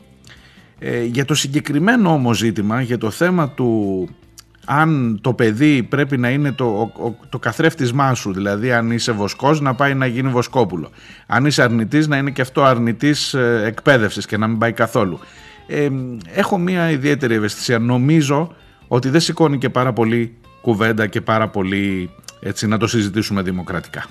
[0.79, 4.09] Ε, για το συγκεκριμένο όμως ζήτημα, για το θέμα του
[4.65, 9.13] αν το παιδί πρέπει να είναι το, ο- ο- το καθρέφτισμά σου, δηλαδή αν είσαι
[9.13, 10.91] βοσκός να πάει να γίνει βοσκόπουλο.
[11.27, 15.19] Αν είσαι αρνητής να είναι και αυτό αρνητής ε, εκπαίδευσης και να μην πάει καθόλου.
[15.67, 15.89] Ε,
[16.35, 17.79] έχω μια ιδιαίτερη ευαισθησία.
[17.79, 18.55] Νομίζω
[18.89, 24.05] ότι δεν σηκώνει και πάρα πολύ κουβέντα και πάρα πολύ έτσι να το συζητήσουμε δημοκρατικά.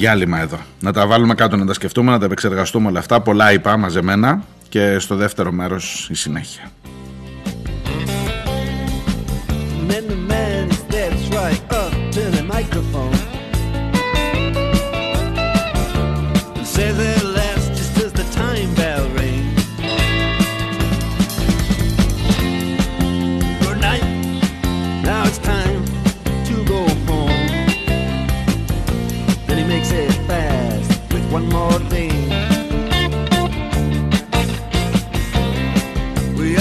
[0.00, 0.58] διάλειμμα εδώ.
[0.80, 3.20] Να τα βάλουμε κάτω, να τα σκεφτούμε, να τα επεξεργαστούμε όλα αυτά.
[3.20, 6.70] Πολλά είπα μαζεμένα και στο δεύτερο μέρος η συνέχεια.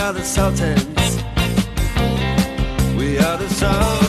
[0.10, 1.24] are the Sultans.
[2.98, 4.09] We are the Sultans.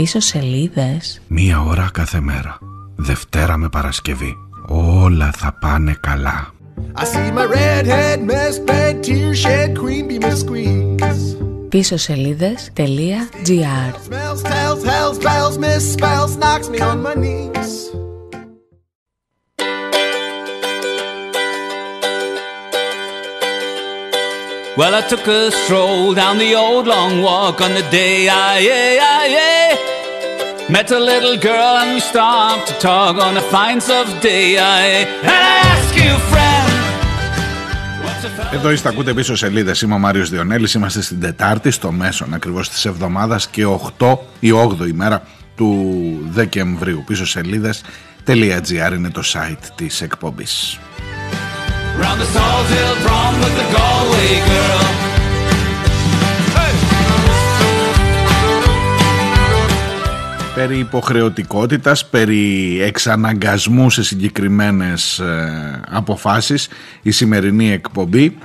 [0.00, 1.20] πίσω σελίδες.
[1.26, 2.58] Μία ώρα κάθε μέρα.
[2.96, 4.34] Δευτέρα με Παρασκευή.
[4.68, 6.52] Όλα θα πάνε καλά.
[11.68, 13.94] Πίσω σελίδες.gr
[24.76, 25.26] Well, I took
[30.76, 34.46] met a little girl and we stopped to talk on a fine soft day.
[34.58, 34.80] I,
[35.28, 36.70] and I ask you, friend,
[38.04, 39.80] what's a fella Εδώ είστε, ακούτε πίσω σελίδες.
[39.80, 40.74] Είμαι ο Μάριος Διονέλης.
[40.74, 43.64] Είμαστε στην Τετάρτη, στο μέσον ακριβώς της εβδομάδας και
[43.98, 45.22] 8 η 8η ημέρα
[45.56, 47.04] του Δεκεμβρίου.
[47.06, 50.78] Πίσω σελίδε.gr είναι το site της εκπομπής.
[52.00, 55.09] round the Salt Hill prom with the Galway girl?
[60.60, 66.68] Περί υποχρεωτικότητας, περί εξαναγκασμού σε συγκεκριμένες ε, αποφάσεις
[67.02, 68.36] η σημερινή εκπομπή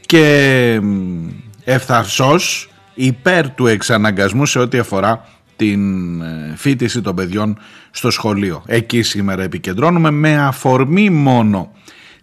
[0.00, 1.28] και μ,
[1.64, 7.58] ευθαρσός υπέρ του εξαναγκασμού σε ό,τι αφορά την ε, φίτηση των παιδιών
[7.90, 8.62] στο σχολείο.
[8.66, 11.72] Εκεί σήμερα επικεντρώνουμε με αφορμή μόνο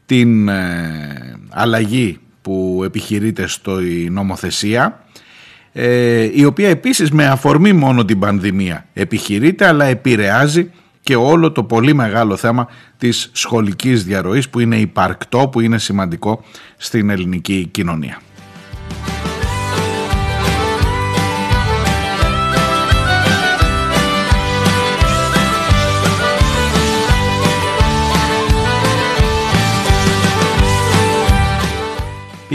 [0.05, 5.05] την ε, αλλαγή που επιχειρείται στο η νομοθεσία
[5.73, 11.63] ε, η οποία επίσης με αφορμή μόνο την πανδημία επιχειρείται αλλά επηρεάζει και όλο το
[11.63, 16.43] πολύ μεγάλο θέμα της σχολικής διαρροής που είναι υπαρκτό, που είναι σημαντικό
[16.77, 18.21] στην ελληνική κοινωνία.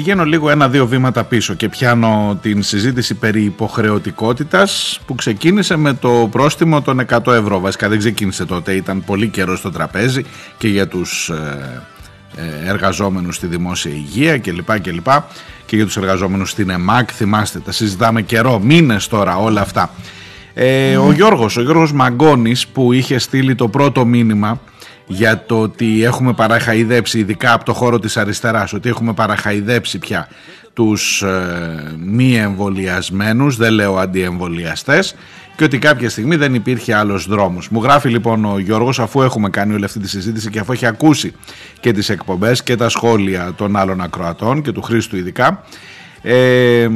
[0.06, 6.28] Πηγαίνω λίγο ένα-δύο βήματα πίσω και πιάνω την συζήτηση περί υποχρεωτικότητας που ξεκίνησε με το
[6.30, 7.60] πρόστιμο των 100 ευρώ.
[7.60, 10.24] Βασικά δεν ξεκίνησε τότε, ήταν πολύ καιρό στο τραπέζι
[10.58, 11.82] και για τους ε,
[12.36, 14.80] ε, εργαζόμενους στη δημόσια υγεία κλπ.
[14.80, 15.08] κλπ.
[15.66, 19.90] Και για τους εργαζόμενους στην ΕΜΑΚ, θυμάστε, τα συζητάμε καιρό, μήνες τώρα όλα αυτά.
[20.54, 24.60] Ε, Ο Γιώργος, ο Γιώργος Μαγκώνης που είχε στείλει το πρώτο μήνυμα
[25.06, 30.28] για το ότι έχουμε παραχαϊδέψει ειδικά από το χώρο της αριστεράς ότι έχουμε παραχαϊδέψει πια
[30.72, 35.14] τους ε, μη εμβολιασμένους δεν λέω αντιεμβολιαστές
[35.56, 37.68] και ότι κάποια στιγμή δεν υπήρχε άλλος δρόμος.
[37.68, 40.86] Μου γράφει λοιπόν ο Γιώργος αφού έχουμε κάνει όλη αυτή τη συζήτηση και αφού έχει
[40.86, 41.32] ακούσει
[41.80, 45.64] και τις εκπομπές και τα σχόλια των άλλων ακροατών και του Χρήστου ειδικά
[46.22, 46.88] ε,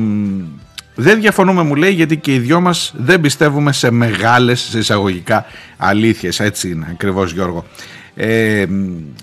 [0.95, 5.45] δεν διαφωνούμε μου λέει γιατί και οι δυο μας δεν πιστεύουμε σε μεγάλες σε εισαγωγικά
[5.77, 7.65] αλήθειες έτσι είναι ακριβώς Γιώργο
[8.23, 8.67] ε,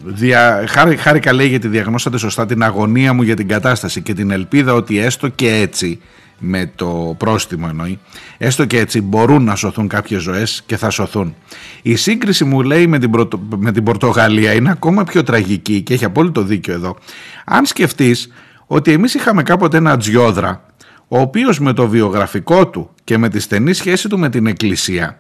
[0.04, 4.32] δια, χάρη, χάρηκα λέει γιατί διαγνώσατε σωστά την αγωνία μου για την κατάσταση και την
[4.32, 6.00] ελπίδα ότι έστω και έτσι
[6.40, 8.00] με το πρόστιμο εννοεί
[8.38, 11.36] έστω και έτσι μπορούν να σωθούν κάποιες ζωές και θα σωθούν.
[11.82, 15.94] Η σύγκριση μου λέει με την, Πρωτο- με την Πορτογαλία είναι ακόμα πιο τραγική και
[15.94, 16.98] έχει απόλυτο δίκιο εδώ.
[17.46, 18.34] Αν σκεφτείς
[18.68, 20.66] ότι εμείς είχαμε κάποτε ένα τζιόδρα
[21.08, 25.20] ο οποίος με το βιογραφικό του και με τη στενή σχέση του με την εκκλησία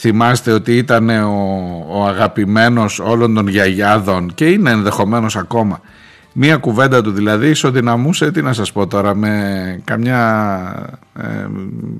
[0.00, 5.80] θυμάστε ότι ήταν ο, ο αγαπημένος όλων των γιαγιάδων και είναι ενδεχομένως ακόμα.
[6.32, 11.46] Μία κουβέντα του δηλαδή ισοδυναμούσε τι να σας πω τώρα με καμιά ε,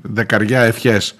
[0.01, 1.15] δεκαριά ευχές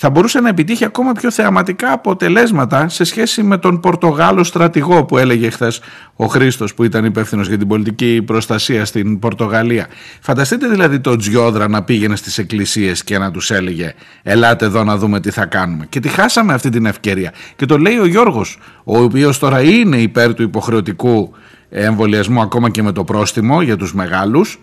[0.00, 5.18] θα μπορούσε να επιτύχει ακόμα πιο θεαματικά αποτελέσματα σε σχέση με τον Πορτογάλο στρατηγό που
[5.18, 5.80] έλεγε χθες
[6.16, 9.86] ο Χρήστος που ήταν υπεύθυνος για την πολιτική προστασία στην Πορτογαλία.
[10.20, 14.96] Φανταστείτε δηλαδή τον Τζιόδρα να πήγαινε στις εκκλησίες και να τους έλεγε Ελάτε εδώ να
[14.96, 15.86] δούμε τι θα κάνουμε.
[15.88, 17.32] Και τη χάσαμε αυτή την ευκαιρία.
[17.56, 21.34] Και το λέει ο Γιώργος, ο οποίος τώρα είναι υπέρ του υποχρεωτικού
[21.68, 24.60] εμβολιασμού ακόμα και με το πρόστιμο για τους μεγάλους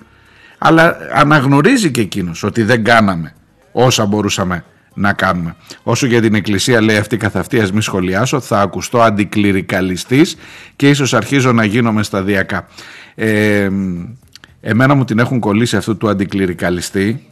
[0.57, 3.33] αλλά αναγνωρίζει και εκείνος ότι δεν κάναμε
[3.71, 4.63] όσα μπορούσαμε
[4.95, 5.55] να κάνουμε.
[5.83, 10.37] Όσο για την εκκλησία λέει αυτή καθ' αυτή ας μη σχολιάσω θα ακουστώ αντικληρικαλιστής
[10.75, 12.67] και ίσως αρχίζω να γίνομαι σταδιακά.
[13.15, 13.69] Ε,
[14.61, 17.29] εμένα μου την έχουν κολλήσει αυτού του αντικληρικαλιστή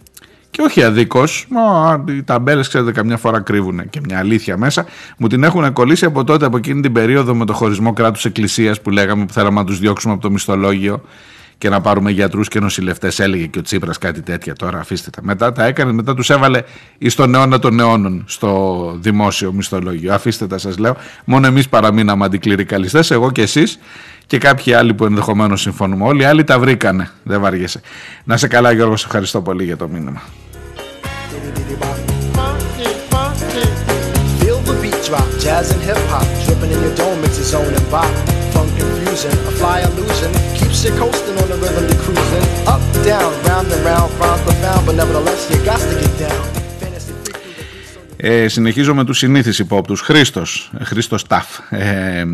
[0.54, 4.86] και όχι αδίκως, μα, οι ταμπέλες ξέρετε καμιά φορά κρύβουν και μια αλήθεια μέσα,
[5.18, 8.82] μου την έχουν κολλήσει από τότε από εκείνη την περίοδο με το χωρισμό κράτους εκκλησίας
[8.82, 11.04] που λέγαμε που θέλαμε να τους διώξουμε από το μισθολόγιο
[11.64, 13.20] και να πάρουμε γιατρούς και νοσηλευτές.
[13.20, 15.20] Έλεγε και ο Τσίπρας κάτι τέτοια τώρα αφήστε τα.
[15.24, 16.61] Μετά τα έκανε μετά τους έβαλε
[16.97, 20.14] εις τον αιώνα των αιώνων στο δημόσιο μισθολόγιο.
[20.14, 20.95] Αφήστε τα σας λέω.
[21.26, 23.80] Μόνο εμείς παραμείναμε αντικληρικαλιστές εγώ και εσείς
[24.26, 26.05] και κάποιοι άλλοι που ενδεχομένως συμφωνούμε.
[26.05, 27.09] Όλοι οι άλλοι τα βρήκανε.
[27.24, 27.82] Δεν βαριέσαι.
[28.24, 30.22] Να σε καλά Γιώργο σε ευχαριστώ πολύ για το μήνυμα.
[34.39, 37.74] Feel the beat drop, jazz and hip hop, dripping in your dome makes a zone
[37.80, 38.14] and bop.
[38.53, 40.32] Funk confusion, a fly illusion,
[40.84, 42.46] keeps you coasting on the rhythm you cruising.
[42.74, 46.44] Up, down, round and round, rhymes profound, but nevertheless you got to get down.
[46.82, 50.02] Fantasy freak through the beat, so Ε, συνεχίζω με τους συνήθεις υπόπτους.
[50.02, 51.60] Χρήστος, ε, Χρήστος Ταφ.
[51.70, 52.26] Ε,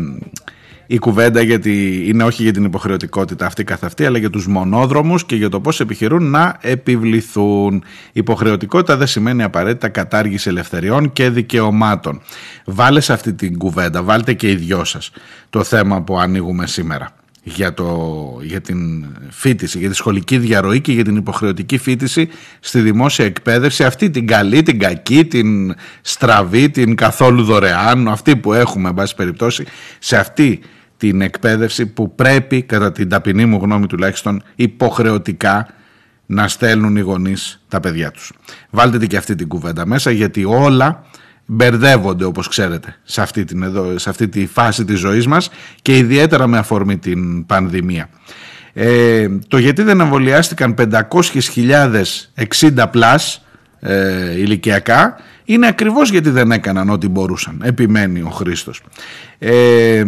[0.86, 5.24] η κουβέντα γιατί είναι όχι για την υποχρεωτικότητα αυτή καθ' αυτή, αλλά για τους μονόδρομους
[5.24, 7.84] και για το πώς επιχειρούν να επιβληθούν.
[8.12, 12.20] Υποχρεωτικότητα δεν σημαίνει απαραίτητα κατάργηση ελευθεριών και δικαιωμάτων.
[12.64, 15.10] Βάλε σε αυτή την κουβέντα, βάλτε και οι δυο σας
[15.50, 20.92] το θέμα που ανοίγουμε σήμερα για, το, για την φίτηση, για τη σχολική διαρροή και
[20.92, 22.28] για την υποχρεωτική φίτηση
[22.60, 28.52] στη δημόσια εκπαίδευση, αυτή την καλή, την κακή, την στραβή, την καθόλου δωρεάν, αυτή που
[28.52, 29.64] έχουμε, εν πάση περιπτώσει,
[29.98, 30.60] σε αυτή
[30.96, 35.68] την εκπαίδευση που πρέπει, κατά την ταπεινή μου γνώμη τουλάχιστον, υποχρεωτικά
[36.26, 38.32] να στέλνουν οι γονείς τα παιδιά τους.
[38.70, 41.04] Βάλτε την και αυτή την κουβέντα μέσα, γιατί όλα
[41.52, 45.50] μπερδεύονται όπως ξέρετε σε αυτή, την εδώ, σε αυτή τη φάση της ζωής μας
[45.82, 48.08] και ιδιαίτερα με αφορμή την πανδημία.
[48.72, 52.04] Ε, το γιατί δεν εμβολιάστηκαν 500.000
[52.60, 53.44] 60 πλάς
[53.80, 58.82] ε, ηλικιακά είναι ακριβώς γιατί δεν έκαναν ό,τι μπορούσαν, επιμένει ο Χρήστος.
[59.38, 60.04] Ε,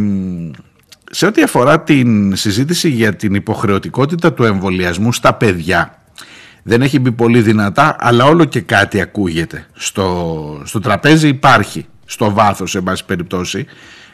[1.11, 6.02] σε ό,τι αφορά την συζήτηση για την υποχρεωτικότητα του εμβολιασμού στα παιδιά
[6.63, 9.67] δεν έχει μπει πολύ δυνατά αλλά όλο και κάτι ακούγεται.
[9.73, 13.67] Στο, στο τραπέζι υπάρχει στο βάθος σε πάση περιπτώσει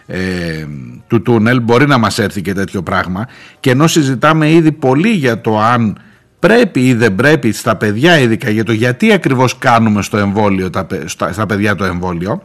[0.07, 0.67] ε,
[1.07, 1.61] του τούνελ.
[1.61, 3.29] Μπορεί να μας έρθει και τέτοιο πράγμα.
[3.61, 5.99] Και ενώ συζητάμε ήδη πολύ για το αν
[6.39, 10.87] πρέπει ή δεν πρέπει στα παιδιά ειδικά για το γιατί ακριβώς κάνουμε στο εμβόλιο, τα,
[11.05, 12.43] στα, στα παιδιά το εμβόλιο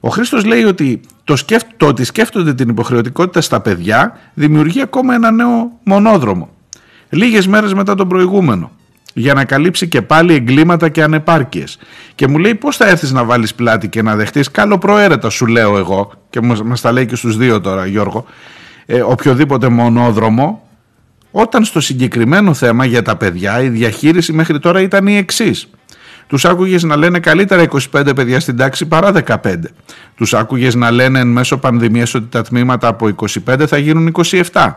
[0.00, 5.14] ο Χρήστος λέει ότι το, σκέφ, το ότι σκέφτονται την υποχρεωτικότητα στα παιδιά δημιουργεί ακόμα
[5.14, 6.48] ένα νέο μονόδρομο.
[7.08, 8.70] Λίγες μέρες μετά τον προηγούμενο
[9.18, 11.78] για να καλύψει και πάλι εγκλήματα και ανεπάρκειες.
[12.14, 15.46] Και μου λέει πώς θα έρθεις να βάλεις πλάτη και να δεχτείς; Καλό προαίρετα σου
[15.46, 18.26] λέω εγώ και μας, μας τα λέει και στους δύο τώρα Γιώργο
[18.86, 20.68] ε, οποιοδήποτε μονόδρομο
[21.30, 25.68] όταν στο συγκεκριμένο θέμα για τα παιδιά η διαχείριση μέχρι τώρα ήταν η εξής.
[26.26, 29.54] Τους άκουγες να λένε καλύτερα 25 παιδιά στην τάξη παρά 15.
[30.16, 33.14] Τους άκουγες να λένε εν μέσω πανδημίας ότι τα τμήματα από
[33.46, 34.14] 25 θα γίνουν
[34.52, 34.72] 27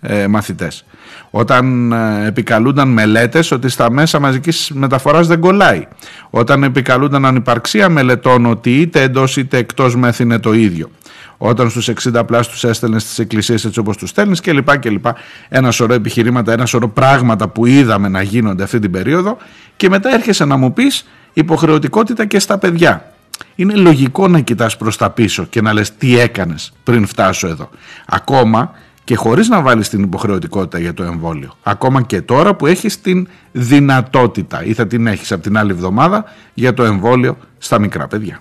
[0.00, 0.84] ε, μαθητές
[1.30, 5.86] όταν ε, επικαλούνταν μελέτες ότι στα μέσα μαζικής μεταφοράς δεν κολλάει.
[6.30, 10.90] Όταν επικαλούνταν ανυπαρξία μελετών ότι είτε εντός είτε εκτός μεθ είναι το ίδιο.
[11.36, 14.90] Όταν στους 60 πλάς τους έστελνες στις εκκλησίες έτσι όπως τους στέλνεις και λοιπά και
[14.90, 15.14] λοιπά.
[15.48, 19.36] Ένα σωρό επιχειρήματα, ένα σωρό πράγματα που είδαμε να γίνονται αυτή την περίοδο
[19.76, 23.12] και μετά έρχεσαι να μου πεις υποχρεωτικότητα και στα παιδιά.
[23.54, 27.70] Είναι λογικό να κοιτάς προς τα πίσω και να λες τι έκανες πριν φτάσω εδώ.
[28.06, 28.72] Ακόμα
[29.08, 31.54] και χωρίς να βάλεις την υποχρεωτικότητα για το εμβόλιο.
[31.62, 36.24] Ακόμα και τώρα που έχεις την δυνατότητα ή θα την έχεις από την άλλη εβδομάδα
[36.54, 38.40] για το εμβόλιο στα μικρά παιδιά.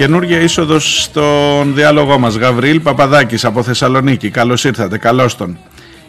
[0.00, 2.36] Καινούργια είσοδος στον διάλογό μας.
[2.36, 4.30] Γαβρίλ Παπαδάκης από Θεσσαλονίκη.
[4.30, 5.58] Καλώς ήρθατε, καλώς τον.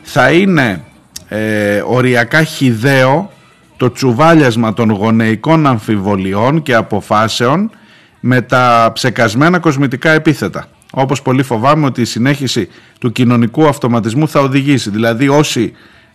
[0.01, 0.83] Θα είναι
[1.27, 3.31] ε, οριακά χιδαίο
[3.77, 7.71] το τσουβάλιασμα των γονεϊκών αμφιβολιών και αποφάσεων
[8.19, 10.67] με τα ψεκασμένα κοσμητικά επίθετα.
[10.91, 12.67] Όπως πολύ φοβάμαι ότι η συνέχιση
[12.99, 14.89] του κοινωνικού αυτοματισμού θα οδηγήσει.
[14.89, 15.73] Δηλαδή όσοι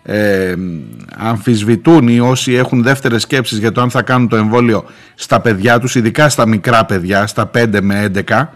[0.09, 0.55] ε,
[1.17, 4.85] αμφισβητούν ή όσοι έχουν δεύτερες σκέψεις για το αν θα κάνουν το εμβόλιο
[5.15, 8.47] στα παιδιά τους, ειδικά στα μικρά παιδιά, στα 5 με 11,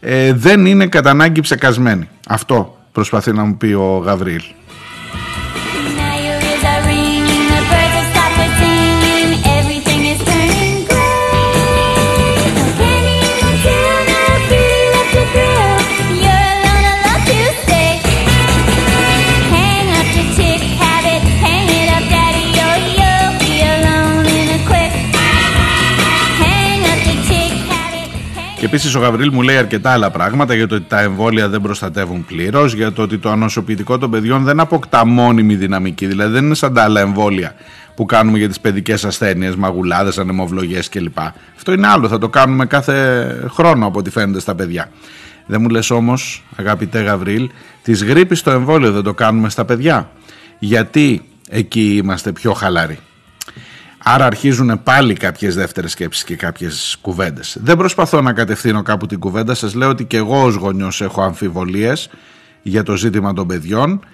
[0.00, 2.08] ε, δεν είναι κατά ανάγκη ψεκασμένοι.
[2.28, 4.42] Αυτό προσπαθεί να μου πει ο Γαβρίλ.
[28.74, 32.24] Επίσης ο Γαβρίλ μου λέει αρκετά άλλα πράγματα για το ότι τα εμβόλια δεν προστατεύουν
[32.24, 36.06] πλήρως, για το ότι το ανοσοποιητικό των παιδιών δεν αποκτά μόνιμη δυναμική.
[36.06, 37.54] Δηλαδή δεν είναι σαν τα άλλα εμβόλια
[37.94, 41.18] που κάνουμε για τις παιδικές ασθένειες, μαγουλάδες, ανεμοβλογές κλπ.
[41.56, 42.08] Αυτό είναι άλλο.
[42.08, 44.90] Θα το κάνουμε κάθε χρόνο από ό,τι φαίνεται στα παιδιά.
[45.46, 47.50] Δεν μου λες όμως, αγαπητέ Γαβρίλ,
[47.82, 50.10] της γρήπης το εμβόλιο δεν το κάνουμε στα παιδιά.
[50.58, 52.98] Γιατί εκεί είμαστε πιο χαλαροί.
[54.06, 57.56] Άρα αρχίζουν πάλι κάποιες δεύτερες σκέψεις και κάποιες κουβέντες.
[57.60, 59.54] Δεν προσπαθώ να κατευθύνω κάπου την κουβέντα.
[59.54, 62.10] Σας λέω ότι και εγώ ως γονιός έχω αμφιβολίες
[62.62, 64.04] για το ζήτημα των παιδιών.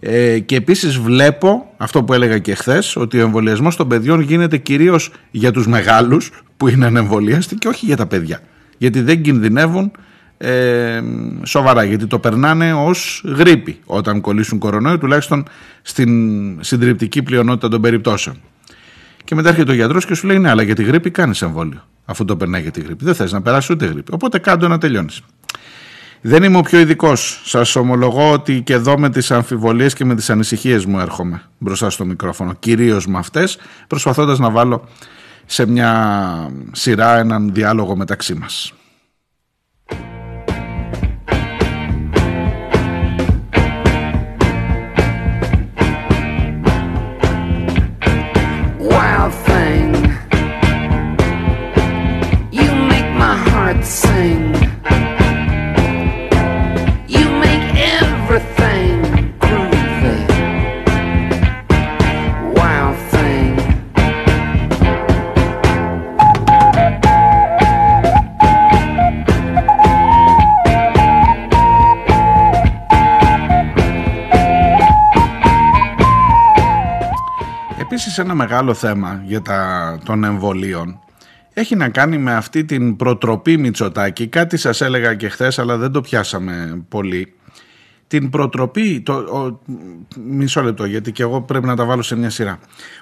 [0.00, 4.56] Ε, και επίσης βλέπω αυτό που έλεγα και χθες, ότι ο εμβολιασμός των παιδιών γίνεται
[4.56, 8.40] κυρίως για τους μεγάλους που είναι ανεμβολίαστοι και όχι για τα παιδιά.
[8.78, 9.92] Γιατί δεν κινδυνεύουν
[10.38, 11.00] ε,
[11.44, 15.44] σοβαρά γιατί το περνάνε ως γρήπη όταν κολλήσουν κορονοϊό τουλάχιστον
[15.82, 18.36] στην συντριπτική πλειονότητα των περιπτώσεων.
[19.30, 21.84] Και μετά έρχεται ο γιατρός και σου λέει: Ναι, αλλά για τη γρήπη κάνεις εμβόλιο.
[22.04, 23.04] Αφού το περνάει για τη γρήπη.
[23.04, 24.12] Δεν θες να περάσει ούτε γρήπη.
[24.12, 25.20] Οπότε κάντο να τελειώνεις.
[26.20, 27.42] Δεν είμαι ο πιο ειδικός.
[27.44, 31.90] Σας ομολογώ ότι και εδώ με τις αμφιβολίες και με τις ανησυχίες μου έρχομαι μπροστά
[31.90, 32.54] στο μικρόφωνο.
[32.58, 34.88] Κυρίως με αυτές, προσπαθώντας να βάλω
[35.46, 38.72] σε μια σειρά έναν διάλογο μεταξύ μας.
[78.00, 80.98] Επίσης ένα μεγάλο θέμα για τα, των εμβολίων
[81.52, 84.26] έχει να κάνει με αυτή την προτροπή Μητσοτάκη.
[84.26, 87.34] Κάτι σας έλεγα και χθες αλλά δεν το πιάσαμε πολύ.
[88.06, 89.60] Την προτροπή, το, ο,
[90.24, 92.58] μισό λεπτό γιατί και εγώ πρέπει να τα βάλω σε μια σειρά.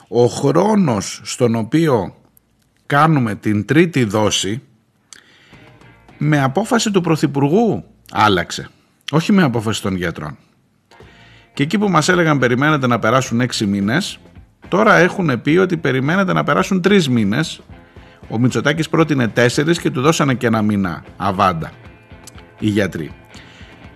[0.09, 2.15] Ο χρόνος στον οποίο
[2.87, 4.63] κάνουμε την τρίτη δόση
[6.19, 8.69] με απόφαση του Πρωθυπουργού άλλαξε.
[9.11, 10.37] Όχι με απόφαση των γιατρών.
[11.55, 14.19] Και εκεί που μας έλεγαν περιμένετε να περάσουν έξι μήνες,
[14.69, 17.61] τώρα έχουν πει ότι περιμένετε να περάσουν τρεις μήνες.
[18.29, 21.71] Ο Μητσοτάκης πρότεινε τέσσερις και του δώσανε και ένα μήνα αβάντα
[22.59, 23.13] οι γιατροί.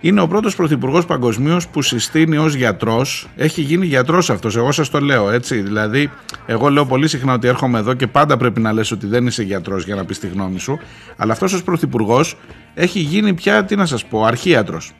[0.01, 4.89] Είναι ο πρώτος πρωθυπουργός παγκοσμίως που συστήνει ως γιατρός, έχει γίνει γιατρός αυτός, εγώ σας
[4.89, 6.11] το λέω έτσι, δηλαδή
[6.45, 9.43] εγώ λέω πολύ συχνά ότι έρχομαι εδώ και πάντα πρέπει να λες ότι δεν είσαι
[9.43, 10.79] γιατρός για να πεις τη γνώμη σου,
[11.17, 12.37] αλλά αυτός ως πρωθυπουργός
[12.73, 14.91] έχει γίνει πια, τι να σας πω, αρχίατρος.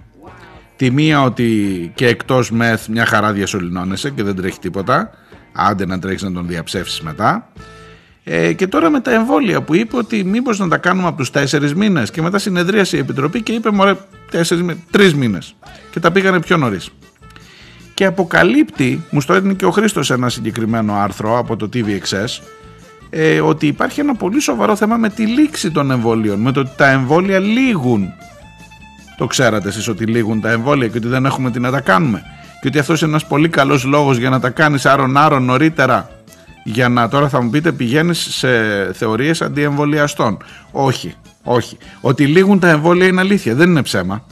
[0.76, 5.11] Τη μία ότι και εκτός μεθ μια χαρά διασωληνώνεσαι και δεν τρέχει τίποτα.
[5.54, 7.51] Άντε να τρέχεις να τον διαψεύσεις μετά.
[8.24, 11.30] Ε, και τώρα με τα εμβόλια που είπε ότι μήπως να τα κάνουμε από τους
[11.30, 13.95] τέσσερις μήνες και μετά συνεδρίασε η Επιτροπή και είπε μωρέ
[14.32, 15.56] τέσσερις, μήνες, τρεις μήνες
[15.91, 16.89] και τα πήγανε πιο νωρίς.
[17.93, 22.43] Και αποκαλύπτει, μου στο έδινε και ο Χρήστος ένα συγκεκριμένο άρθρο από το TVXS
[23.10, 26.72] ε, ότι υπάρχει ένα πολύ σοβαρό θέμα με τη λήξη των εμβολίων, με το ότι
[26.76, 28.14] τα εμβόλια λήγουν
[29.18, 32.24] το ξέρατε εσείς ότι λήγουν τα εμβόλια και ότι δεν έχουμε τι να τα κάνουμε.
[32.64, 36.09] Και ότι αυτός είναι ένας πολύ καλός λόγος για να τα κάνεις άρον άρον νωρίτερα.
[36.64, 38.49] Για να τώρα θα μου πείτε πηγαίνεις σε
[38.93, 40.38] θεωρίες αντιεμβολιαστών.
[40.72, 41.78] Όχι, όχι.
[42.01, 44.26] Ότι λήγουν τα εμβόλια είναι αλήθεια, δεν είναι ψέμα.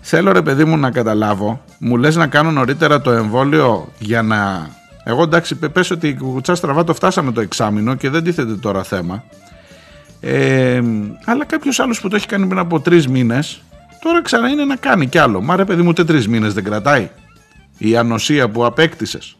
[0.00, 4.68] Θέλω ρε παιδί μου να καταλάβω, μου λες να κάνω νωρίτερα το εμβόλιο για να...
[5.04, 8.82] Εγώ εντάξει πες ότι η κουτσά στραβά το φτάσαμε το εξάμεινο και δεν τίθεται τώρα
[8.82, 9.24] θέμα.
[10.20, 10.80] Ε,
[11.24, 13.62] αλλά κάποιος άλλος που το έχει κάνει πριν από τρεις μήνες,
[14.00, 15.40] τώρα ξανά είναι να κάνει κι άλλο.
[15.40, 17.10] Μα ρε παιδί μου, ούτε τρεις μήνες δεν κρατάει
[17.78, 19.36] η ανοσία που απέκτησες.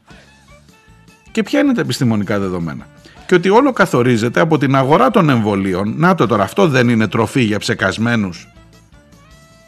[1.32, 2.86] Και ποια είναι τα επιστημονικά δεδομένα.
[3.26, 5.94] Και ότι όλο καθορίζεται από την αγορά των εμβολίων.
[5.96, 8.48] Να το τώρα, αυτό δεν είναι τροφή για ψεκασμένους.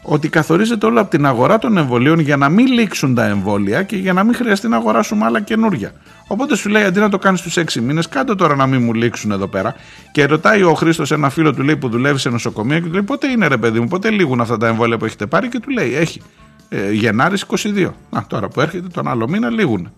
[0.01, 3.95] Ότι καθορίζεται όλο από την αγορά των εμβολίων για να μην λήξουν τα εμβόλια και
[3.95, 5.91] για να μην χρειαστεί να αγοράσουμε άλλα καινούρια.
[6.27, 8.93] Οπότε σου λέει αντί να το κάνεις στους 6 μήνες, κάτω τώρα να μην μου
[8.93, 9.75] λήξουν εδώ πέρα.
[10.11, 13.03] Και ρωτάει ο Χρήστος ένα φίλο του λέει που δουλεύει σε νοσοκομεία και του λέει
[13.03, 15.69] πότε είναι ρε παιδί μου, πότε λήγουν αυτά τα εμβόλια που έχετε πάρει και του
[15.69, 16.21] λέει έχει.
[16.69, 17.93] Ε, Γενάρης 22.
[18.09, 19.91] Να τώρα που έρχεται τον άλλο μήνα λήγουν.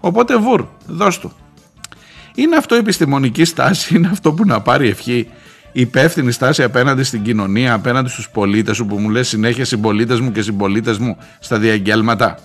[0.00, 1.32] Οπότε βουρ, δώσ' του.
[2.34, 5.28] Είναι αυτό η επιστημονική στάση, είναι αυτό που να πάρει ευχή.
[5.72, 10.20] Η υπεύθυνη στάση απέναντι στην κοινωνία, απέναντι στους πολίτες σου που μου λες συνέχεια συμπολίτες
[10.20, 12.38] μου και συμπολίτες μου στα διαγγέλματα;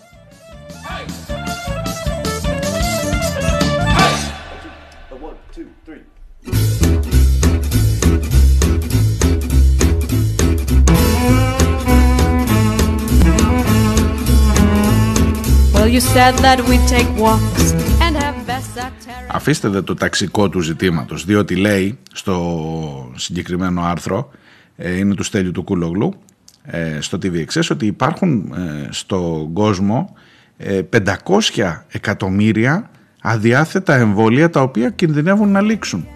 [19.32, 24.32] Αφήστε δε το ταξικό του ζητήματος, διότι λέει στο συγκεκριμένο άρθρο,
[24.76, 26.14] ε, είναι του Στέλιου του Κούλογλου,
[26.64, 30.16] ε, στο TVXS, ότι υπάρχουν ε, στον κόσμο
[30.58, 30.82] ε,
[31.26, 32.90] 500 εκατομμύρια
[33.22, 36.08] αδιάθετα εμβόλια τα οποία κινδυνεύουν να λήξουν.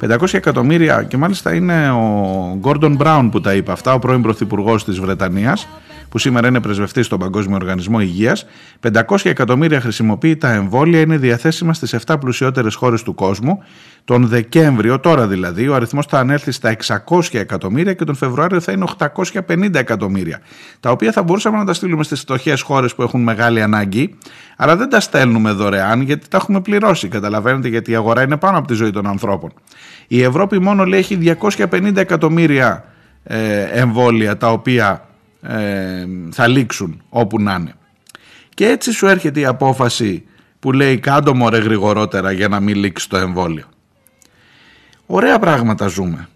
[0.00, 4.84] 500 εκατομμύρια και μάλιστα είναι ο Γκόρντον Μπράουν που τα είπε αυτά, ο πρώην πρωθυπουργός
[4.84, 5.68] της Βρετανίας
[6.10, 8.46] που σήμερα είναι πρεσβευτής στον Παγκόσμιο Οργανισμό Υγείας.
[8.80, 13.62] 500 εκατομμύρια χρησιμοποιεί τα εμβόλια, είναι διαθέσιμα στις 7 πλουσιότερες χώρες του κόσμου.
[14.04, 18.72] Τον Δεκέμβριο, τώρα δηλαδή, ο αριθμός θα ανέλθει στα 600 εκατομμύρια και τον Φεβρουάριο θα
[18.72, 20.40] είναι 850 εκατομμύρια.
[20.80, 24.16] Τα οποία θα μπορούσαμε να τα στείλουμε στις φτωχές χώρες που έχουν μεγάλη ανάγκη,
[24.56, 27.08] αλλά δεν τα στέλνουμε δωρεάν γιατί τα έχουμε πληρώσει.
[27.08, 29.52] Καταλαβαίνετε γιατί η αγορά είναι πάνω από τη ζωή των ανθρώπων.
[30.06, 32.84] Η Ευρώπη μόνο λέει έχει 250 εκατομμύρια
[33.22, 35.09] ε, εμβόλια τα οποία
[35.42, 37.74] ε, θα λήξουν όπου να είναι.
[38.54, 40.24] Και έτσι σου έρχεται η απόφαση
[40.58, 43.64] που λέει κάντο μωρέ γρηγορότερα για να μην λήξει το εμβόλιο.
[45.06, 46.28] Ωραία πράγματα ζούμε.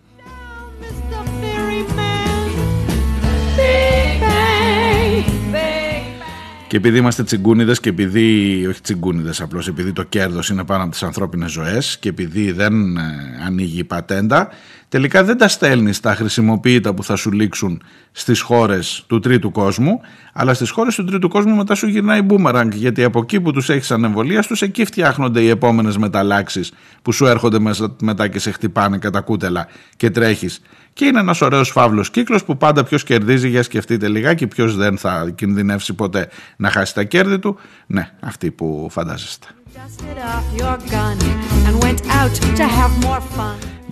[6.68, 10.90] Και επειδή είμαστε τσιγκούνιδες και επειδή, όχι τσιγκούνιδες απλώς, επειδή το κέρδος είναι πάνω από
[10.90, 13.02] τις ανθρώπινες ζωές και επειδή δεν ε,
[13.46, 14.48] ανοίγει η πατέντα,
[14.94, 17.82] τελικά δεν τα στέλνεις τα χρησιμοποιητά που θα σου λήξουν
[18.12, 20.00] στις χώρες του τρίτου κόσμου,
[20.32, 23.68] αλλά στις χώρες του τρίτου κόσμου μετά σου γυρνάει μπούμεραγκ, γιατί από εκεί που τους
[23.68, 26.72] έχεις ανεμβολία τους, εκεί φτιάχνονται οι επόμενες μεταλλάξεις
[27.02, 29.66] που σου έρχονται μέσα- μετά και σε χτυπάνε κατά κούτελα
[29.96, 30.60] και τρέχεις.
[30.92, 34.98] Και είναι ένας ωραίος φαύλος κύκλος που πάντα ποιος κερδίζει για σκεφτείτε λιγάκι, ποιος δεν
[34.98, 37.58] θα κινδυνεύσει ποτέ να χάσει τα κέρδη του.
[37.86, 39.46] Ναι, αυτοί που φαντάζεστε.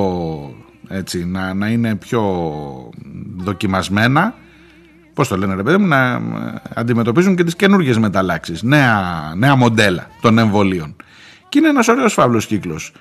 [0.87, 2.21] έτσι, να, να είναι πιο
[3.37, 4.33] δοκιμασμένα
[5.13, 6.19] πώς το λένε ρε παιδί μου, να ε,
[6.73, 10.95] αντιμετωπίζουν και τις καινούργιες μεταλλάξεις, νέα, νέα μοντέλα των εμβολίων.
[11.49, 12.91] Και είναι ένας ωραίος φαύλος κύκλος.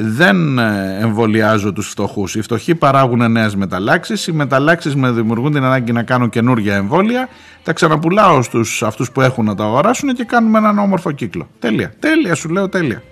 [0.00, 2.34] Δεν ε, εμβολιάζω τους φτωχούς.
[2.34, 4.26] Οι φτωχοί παράγουν νέες μεταλλάξεις.
[4.26, 7.28] Οι μεταλλάξεις με δημιουργούν την ανάγκη να κάνω καινούργια εμβόλια.
[7.62, 11.48] Τα ξαναπουλάω στους αυτούς που έχουν να τα αγοράσουν και κάνουμε έναν όμορφο κύκλο.
[11.58, 11.92] Τέλεια.
[11.98, 13.02] Τέλεια σου λέω τέλεια.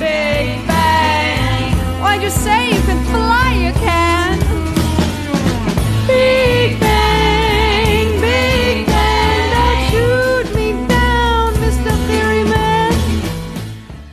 [0.00, 1.74] Big bang.
[2.02, 3.17] Why'd you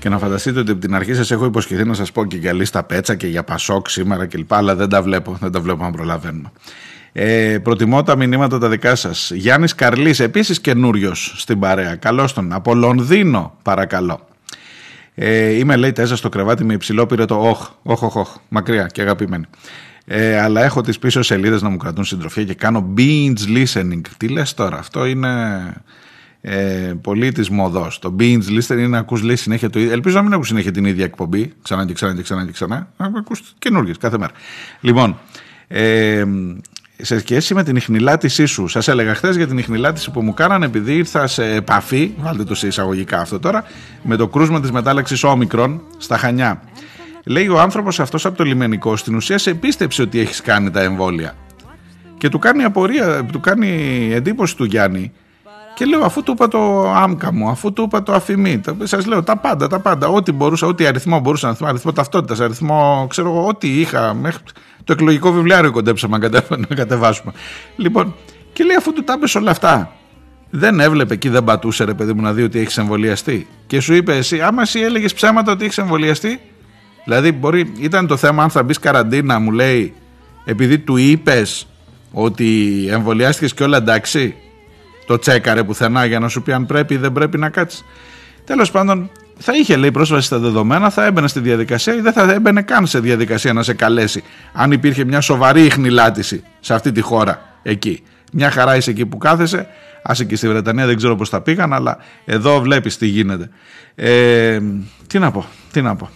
[0.05, 2.53] Και να φανταστείτε ότι από την αρχή σας έχω υποσχεθεί να σας πω και για
[2.53, 4.53] λίστα πέτσα και για πασόκ σήμερα κλπ.
[4.53, 6.51] Αλλά δεν τα βλέπω, δεν τα βλέπω να προλαβαίνουμε.
[7.11, 9.31] Ε, προτιμώ τα μηνύματα τα δικά σας.
[9.35, 11.95] Γιάννης Καρλής, επίσης καινούριος στην παρέα.
[11.95, 12.53] Καλώς τον.
[12.53, 14.27] Από Λονδίνο, παρακαλώ.
[15.15, 17.49] Ε, είμαι λέει τέζα στο κρεβάτι με υψηλό πυρετό.
[17.49, 19.45] Όχ, όχ, όχ, όχ, μακριά και αγαπημένη.
[20.05, 24.01] Ε, αλλά έχω τις πίσω σελίδες να μου κρατούν συντροφιά και κάνω binge listening.
[24.17, 25.29] Τι λες τώρα, αυτό είναι
[26.47, 27.99] ε, πολύ της μοδός.
[27.99, 29.91] Το binge listening είναι να ακούς λέει συνέχεια το ίδιο.
[29.91, 32.87] Ελπίζω να μην ακούς συνέχεια την ίδια εκπομπή, ξανά και ξανά και ξανά και ξανά.
[32.97, 34.31] Να ακούς καινούργιες κάθε μέρα.
[34.81, 35.17] Λοιπόν,
[35.67, 36.23] ε,
[36.97, 40.65] σε σχέση με την ιχνηλάτησή σου, σας έλεγα χθες για την ιχνηλάτηση που μου κάνανε
[40.65, 43.63] επειδή ήρθα σε επαφή, βάλτε το σε εισαγωγικά αυτό τώρα,
[44.01, 46.61] με το κρούσμα της μετάλλαξης όμικρον στα Χανιά.
[47.25, 50.81] Λέει ο άνθρωπος αυτός από το λιμενικό στην ουσία σε πίστεψε ότι έχεις κάνει τα
[50.81, 51.35] εμβόλια.
[52.17, 55.11] Και του κάνει απορία, του κάνει εντύπωση του Γιάννη.
[55.75, 59.23] Και λέω, αφού του είπα το άμκα μου, αφού του είπα το αφημί, σας λέω
[59.23, 60.07] τα πάντα, τα πάντα.
[60.07, 64.13] Ό,τι μπορούσα, ό,τι αριθμό μπορούσα να θυμάμαι, αριθμό ταυτότητας, αριθμό, ξέρω εγώ, ό,τι είχα.
[64.13, 64.41] Μέχρι
[64.83, 67.31] το εκλογικό βιβλιάριο κοντέψαμε να κατε- να κατεβάσουμε.
[67.75, 68.15] Λοιπόν,
[68.53, 69.91] και λέει, αφού του τα είπες όλα αυτά,
[70.49, 73.47] δεν έβλεπε εκεί, δεν πατούσε ρε παιδί μου να δει ότι έχεις εμβολιαστεί.
[73.67, 76.39] Και σου είπε εσύ, άμα εσύ έλεγες ψέματα ότι έχεις εμβολιαστεί,
[77.05, 79.93] δηλαδή μπορεί, ήταν το θέμα αν θα μπεις καραντίνα, μου λέει,
[80.45, 81.67] επειδή του είπες
[82.11, 84.35] ότι εμβολιάστηκες και όλα εντάξει
[85.07, 87.85] το τσέκαρε πουθενά για να σου πει αν πρέπει ή δεν πρέπει να κάτσεις.
[88.45, 92.31] Τέλος πάντων, θα είχε λέει πρόσβαση στα δεδομένα, θα έμπαινε στη διαδικασία ή δεν θα
[92.31, 94.23] έμπαινε καν σε διαδικασία να σε καλέσει.
[94.53, 98.03] Αν υπήρχε μια σοβαρή ιχνηλάτηση σε αυτή τη χώρα εκεί.
[98.31, 99.67] Μια χαρά είσαι εκεί που κάθεσαι.
[100.07, 103.49] Άσε και στη Βρετανία δεν ξέρω πώς θα πήγαν, αλλά εδώ βλέπεις τι γίνεται.
[103.95, 104.59] Ε,
[105.07, 106.09] τι να πω, τι να πω.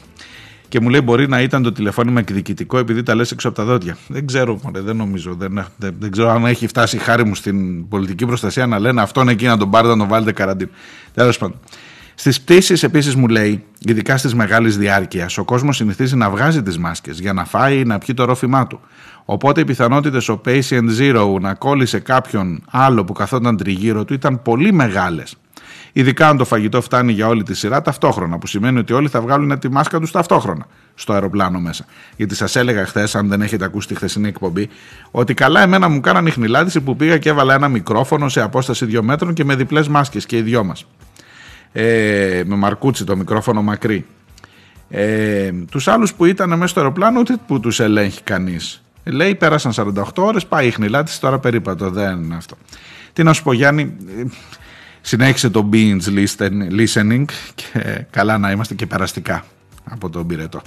[0.70, 3.64] Και μου λέει μπορεί να ήταν το τηλεφώνημα εκδικητικό επειδή τα λες έξω από τα
[3.64, 3.98] δόντια.
[4.08, 5.34] Δεν ξέρω, μωρέ, δεν νομίζω.
[5.34, 9.02] Δεν, δεν, δεν ξέρω αν έχει φτάσει η χάρη μου στην πολιτική προστασία να λένε
[9.02, 10.72] αυτόν εκεί να τον πάρετε να τον βάλετε καραντίνα.
[11.14, 11.60] Τέλος πάντων.
[12.16, 16.78] Στις πτήσεις επίσης μου λέει, ειδικά στις μεγάλη διάρκειας, ο κόσμος συνηθίζει να βγάζει τις
[16.78, 18.80] μάσκες για να φάει ή να πιει το ρόφημά του.
[19.26, 24.42] Οπότε οι πιθανότητες ο patient zero να κόλλησε κάποιον άλλο που καθόταν τριγύρω του ήταν
[24.42, 25.36] πολύ μεγάλες.
[25.94, 29.22] Ειδικά αν το φαγητό φτάνει για όλη τη σειρά ταυτόχρονα, που σημαίνει ότι όλοι θα
[29.22, 30.66] βγάλουν τη μάσκα τους ταυτόχρονα
[30.96, 31.86] στο αεροπλάνο μέσα.
[32.16, 34.70] Γιατί σας έλεγα χθες, αν δεν έχετε ακούσει τη χθεσινή εκπομπή,
[35.12, 39.02] ότι καλά εμένα μου κάναν ηχνηλάτηση που πήγα και έβαλα ένα μικρόφωνο σε απόσταση 2
[39.02, 40.86] μέτρων και με διπλές μάσκες και οι δυο μας.
[41.72, 44.06] Ε, με μαρκούτσι το μικρόφωνο μακρύ.
[44.90, 48.84] Ε, τους άλλους που ήταν μέσα στο αεροπλάνο ούτε που τους ελέγχει κανείς.
[49.04, 52.56] Λέει πέρασαν 48 ώρες, πάει η χνηλάτηση, τώρα περίπατο, δεν είναι αυτό.
[53.14, 53.82] Τι να σου πω Γιάννη,
[54.18, 54.24] ε,
[55.02, 57.26] συνέχισε το binge listen- listening
[57.56, 59.46] και καλά να είμαστε και περαστικά
[59.84, 60.62] από τον πυρετό.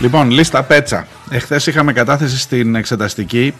[0.00, 1.06] Λοιπόν, λίστα πέτσα.
[1.30, 3.54] Εχθές είχαμε κατάθεση στην εξεταστική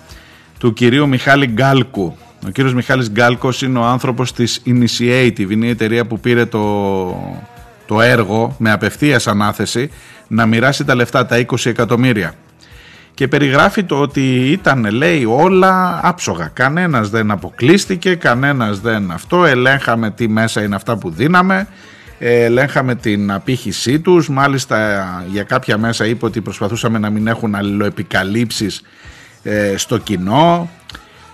[0.58, 2.16] του κυρίου Μιχάλη Γκάλκου.
[2.46, 6.64] Ο κύριος Μιχάλης Γκάλκος είναι ο άνθρωπος της Initiative, είναι η εταιρεία που πήρε το,
[7.86, 9.90] το έργο με απευθείας ανάθεση
[10.28, 12.34] να μοιράσει τα λεφτά, τα 20 εκατομμύρια.
[13.14, 16.50] Και περιγράφει το ότι ήταν, λέει, όλα άψογα.
[16.54, 19.44] Κανένας δεν αποκλείστηκε, κανένας δεν αυτό.
[19.44, 21.66] Ελέγχαμε τι μέσα είναι αυτά που δίναμε, ε,
[22.20, 24.28] ελέγχαμε την απήχησή τους.
[24.28, 28.82] Μάλιστα για κάποια μέσα είπε ότι προσπαθούσαμε να μην έχουν αλληλοεπικαλύψεις
[29.42, 30.70] ε, στο κοινό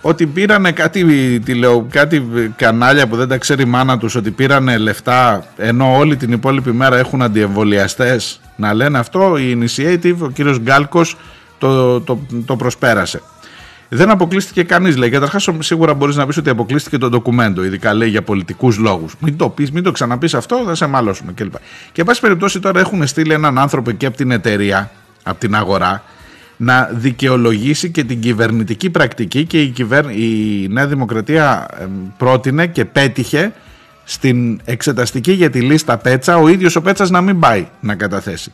[0.00, 4.78] ότι πήρανε κάτι, τηλεο, κάτι κανάλια που δεν τα ξέρει η μάνα τους ότι πήρανε
[4.78, 10.58] λεφτά ενώ όλη την υπόλοιπη μέρα έχουν αντιεμβολιαστές να λένε αυτό η Initiative, ο κύριος
[10.60, 11.16] Γκάλκος
[11.58, 13.22] το, το, το προσπέρασε.
[13.88, 15.10] Δεν αποκλείστηκε κανείς, λέει.
[15.10, 19.14] Καταρχάς, σίγουρα μπορείς να πεις ότι αποκλείστηκε το ντοκουμέντο, ειδικά λέει για πολιτικούς λόγους.
[19.20, 21.54] Μην το πεις, μην το ξαναπείς αυτό, θα σε μάλωσουμε κλπ.
[21.92, 24.90] Και, εν πάση περιπτώσει, τώρα έχουν στείλει έναν άνθρωπο εκεί από την εταιρεία,
[25.22, 26.02] από την αγορά,
[26.56, 30.10] να δικαιολογήσει και την κυβερνητική πρακτική και η, κυβέρ...
[30.10, 33.52] η Νέα Δημοκρατία εμ, πρότεινε και πέτυχε
[34.04, 38.52] στην εξεταστική για τη λίστα Πέτσα ο ίδιος ο Πέτσας να μην πάει να καταθέσει.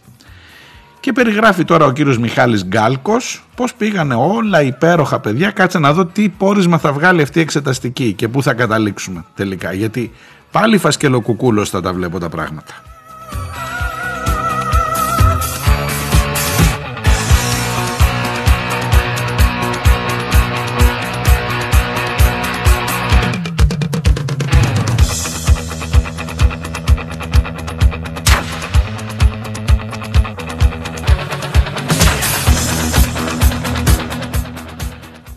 [1.02, 5.50] Και περιγράφει τώρα ο κύριος Μιχάλης Γκάλκος πώς πήγανε όλα υπέροχα παιδιά.
[5.50, 9.72] Κάτσε να δω τι πόρισμα θα βγάλει αυτή η εξεταστική και πού θα καταλήξουμε τελικά.
[9.72, 10.12] Γιατί
[10.50, 12.82] πάλι φασκελοκουκούλος θα τα βλέπω τα πράγματα.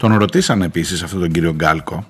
[0.05, 2.07] Τον ρωτήσανε επίσης αυτόν τον κύριο Γκάλκο.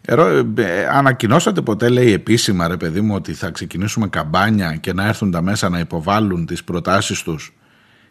[0.00, 4.92] Ερώ, ε, ε, ανακοινώσατε ποτέ λέει επίσημα ρε παιδί μου ότι θα ξεκινήσουμε καμπάνια και
[4.92, 7.54] να έρθουν τα μέσα να υποβάλουν τις προτάσεις τους;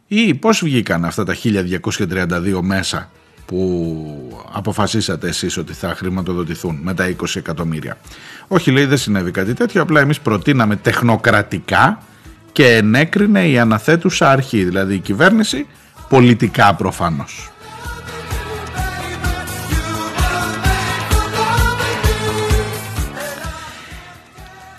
[0.07, 3.09] Ή πώς βγήκαν αυτά τα 1232 μέσα
[3.45, 7.97] που αποφασίσατε εσείς ότι θα χρηματοδοτηθούν με τα 20 εκατομμύρια;
[8.47, 12.03] Όχι λέει δεν συνέβη κάτι τέτοιο, απλά εμείς προτείναμε τεχνοκρατικά
[12.51, 15.67] και ενέκρινε η αναθέτουσα αρχή, δηλαδή η κυβέρνηση,
[16.09, 17.51] πολιτικά προφανώς.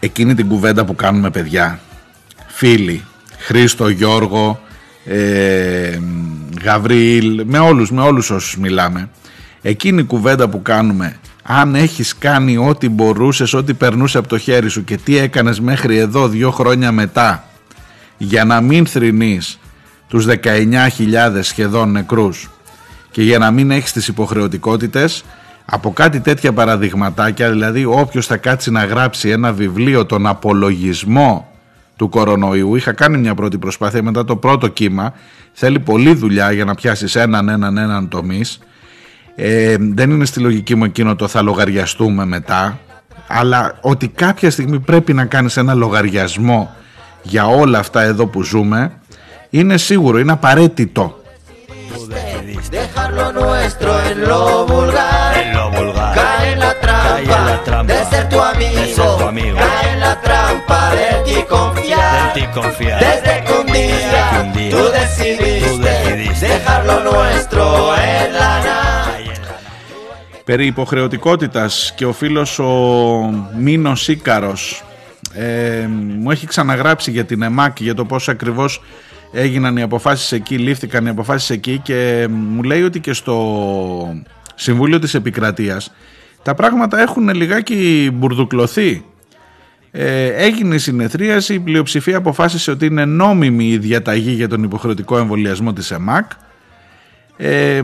[0.01, 1.81] Εκείνη την κουβέντα που κάνουμε παιδιά
[2.47, 3.05] φίλοι
[3.39, 4.61] Χρήστο, Γιώργο
[5.05, 5.99] ε,
[6.63, 9.09] Γαβρίλ με όλους, με όλους όσους μιλάμε
[9.63, 14.69] εκείνη η κουβέντα που κάνουμε αν έχεις κάνει ό,τι μπορούσες ό,τι περνούσε από το χέρι
[14.69, 17.45] σου και τι έκανες μέχρι εδώ δύο χρόνια μετά
[18.17, 19.59] για να μην θρηνείς
[20.09, 22.51] τους 19.000 σχεδόν νεκρούς
[23.11, 25.25] και για να μην έχεις τις υποχρεωτικότητες
[25.71, 31.49] από κάτι τέτοια παραδειγματάκια, δηλαδή όποιος θα κάτσει να γράψει ένα βιβλίο τον απολογισμό
[31.97, 35.13] του κορονοϊού, είχα κάνει μια πρώτη προσπάθεια μετά το πρώτο κύμα,
[35.53, 38.59] θέλει πολλή δουλειά για να πιάσεις έναν έναν έναν τομής,
[39.35, 42.79] ε, δεν είναι στη λογική μου εκείνο το θα λογαριαστούμε μετά,
[43.27, 46.75] αλλά ότι κάποια στιγμή πρέπει να κάνεις ένα λογαριασμό
[47.23, 48.93] για όλα αυτά εδώ που ζούμε,
[49.51, 51.23] είναι σίγουρο, είναι απαραίτητο.
[55.79, 55.87] Dejar lo nuestro en lo vulgar.
[55.87, 56.15] En lo vulgar.
[56.15, 58.81] Cae en la trampa, Cae en la trampa de ser tu amigo.
[58.81, 59.57] de ser tu amigo.
[59.59, 62.15] Cae en la trampa de ti confiar.
[62.27, 62.99] En ti confiar.
[63.07, 67.63] Desde que un día, que un día tú, decidiste tú decidiste dejar lo nuestro
[67.97, 68.77] en la nada.
[70.45, 72.69] περί υποχρεωτικότητας και ο φίλος ο
[73.59, 74.85] Μίνος Ίκαρος
[75.35, 75.87] ε,
[76.19, 78.83] μου έχει ξαναγράψει για την ΕΜΑΚ για το πώς ακριβώς
[79.33, 83.35] έγιναν οι αποφάσεις εκεί, λήφθηκαν οι αποφάσεις εκεί και μου λέει ότι και στο
[84.61, 85.93] Συμβούλιο της Επικρατείας
[86.43, 89.05] τα πράγματα έχουν λιγάκι μπουρδουκλωθεί.
[89.91, 95.19] Ε, έγινε η συνεθρίαση, η πλειοψηφία αποφάσισε ότι είναι νόμιμη η διαταγή για τον υποχρεωτικό
[95.19, 96.31] εμβολιασμό της ΕΜΑΚ
[97.37, 97.81] ε,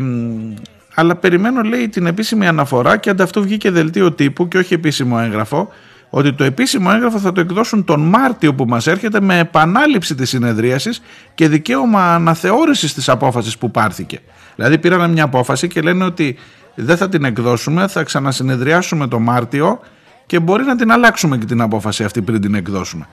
[0.95, 5.69] αλλά περιμένω λέει την επίσημη αναφορά και ανταυτού βγήκε δελτίο τύπου και όχι επίσημο έγγραφο
[6.11, 10.29] ότι το επίσημο έγγραφο θα το εκδώσουν τον Μάρτιο που μας έρχεται με επανάληψη της
[10.29, 11.03] συνεδρίασης
[11.35, 14.21] και δικαίωμα αναθεώρησης της απόφασης που πάρθηκε.
[14.55, 16.37] Δηλαδή πήραν μια απόφαση και λένε ότι
[16.75, 19.81] δεν θα την εκδώσουμε, θα ξανασυνεδριάσουμε το Μάρτιο
[20.27, 23.07] και μπορεί να την αλλάξουμε και την απόφαση αυτή πριν την εκδώσουμε.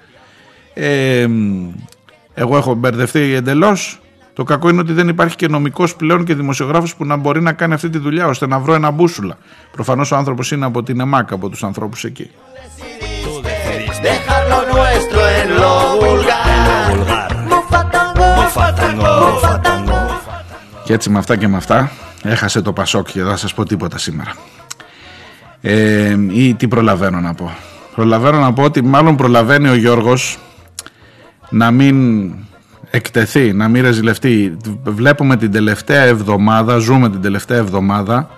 [0.73, 1.27] Ε,
[2.33, 4.01] εγώ έχω μπερδευτεί εντελώς.
[4.33, 7.53] Το κακό είναι ότι δεν υπάρχει και νομικός πλέον και δημοσιογράφος που να μπορεί να
[7.53, 9.37] κάνει αυτή τη δουλειά ώστε να βρω ένα μπούσουλα.
[9.71, 12.29] Προφανώς ο άνθρωπος είναι από την ΕΜΑΚ, από τους ανθρώπους εκεί.
[20.91, 21.91] Και έτσι με αυτά και με αυτά
[22.23, 24.33] έχασε το Πασόκ και δεν θα σας πω τίποτα σήμερα.
[25.61, 27.55] Ε, ή τι προλαβαίνω να πω.
[27.95, 30.39] Προλαβαίνω να πω ότι μάλλον προλαβαίνει ο Γιώργος
[31.49, 32.29] να μην
[32.89, 34.57] εκτεθεί, να μην ρεζιλευτεί.
[34.83, 38.29] Βλέπουμε την τελευταία εβδομάδα, ζούμε την τελευταία εβδομάδα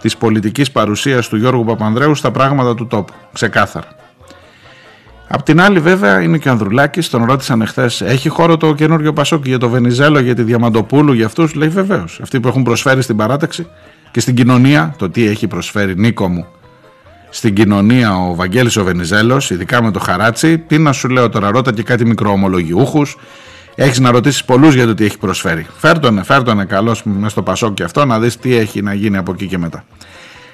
[0.00, 3.12] της πολιτικής παρουσίας του Γιώργου Παπανδρέου στα πράγματα του τόπου.
[3.32, 3.99] Ξεκάθαρα.
[5.32, 7.08] Απ' την άλλη, βέβαια, είναι και ο Ανδρουλάκης.
[7.08, 11.26] Τον ρώτησαν εχθέ, έχει χώρο το καινούριο Πασόκι για το Βενιζέλο, για τη Διαμαντοπούλου, για
[11.26, 11.54] αυτούς.
[11.54, 12.18] Λέει βεβαίως.
[12.22, 13.66] Αυτοί που έχουν προσφέρει στην παράταξη
[14.10, 16.46] και στην κοινωνία, το τι έχει προσφέρει Νίκο μου
[17.30, 20.58] στην κοινωνία ο Βαγγέλης ο Βενιζέλος, ειδικά με το χαράτσι.
[20.58, 23.16] Τι να σου λέω τώρα, ρώτα και κάτι μικροομολογιούχους.
[23.74, 25.66] Έχεις να ρωτήσεις πολλούς για το τι έχει προσφέρει.
[25.76, 29.46] Φέρτονε, φέρτονε καλώς μες στο Πασόκι αυτό να δεις τι έχει να γίνει από εκεί
[29.46, 29.84] και μετά.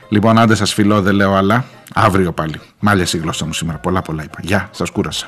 [0.08, 1.64] Λοιπόν, άντε σας φιλώ, δεν λέω άλλα.
[1.94, 2.60] Αύριο πάλι.
[2.78, 3.78] Μάλια η γλώσσα μου σήμερα.
[3.78, 4.38] Πολλά πολλά είπα.
[4.42, 5.26] Γεια, σας κούρασα.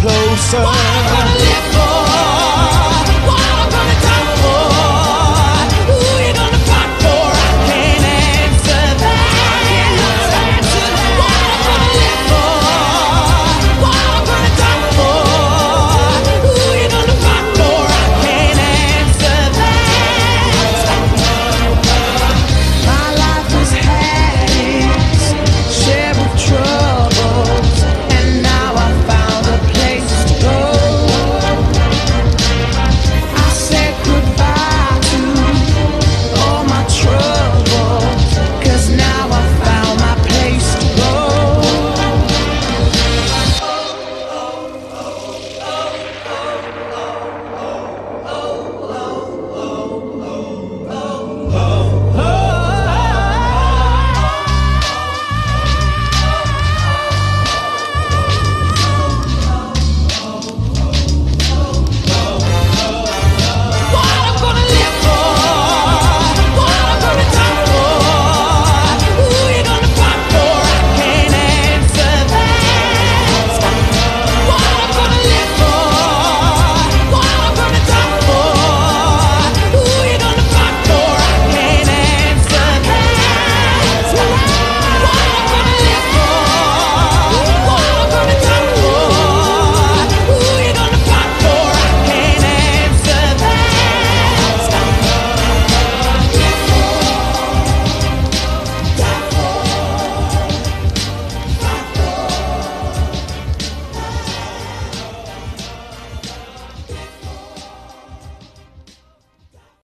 [0.00, 1.29] closer.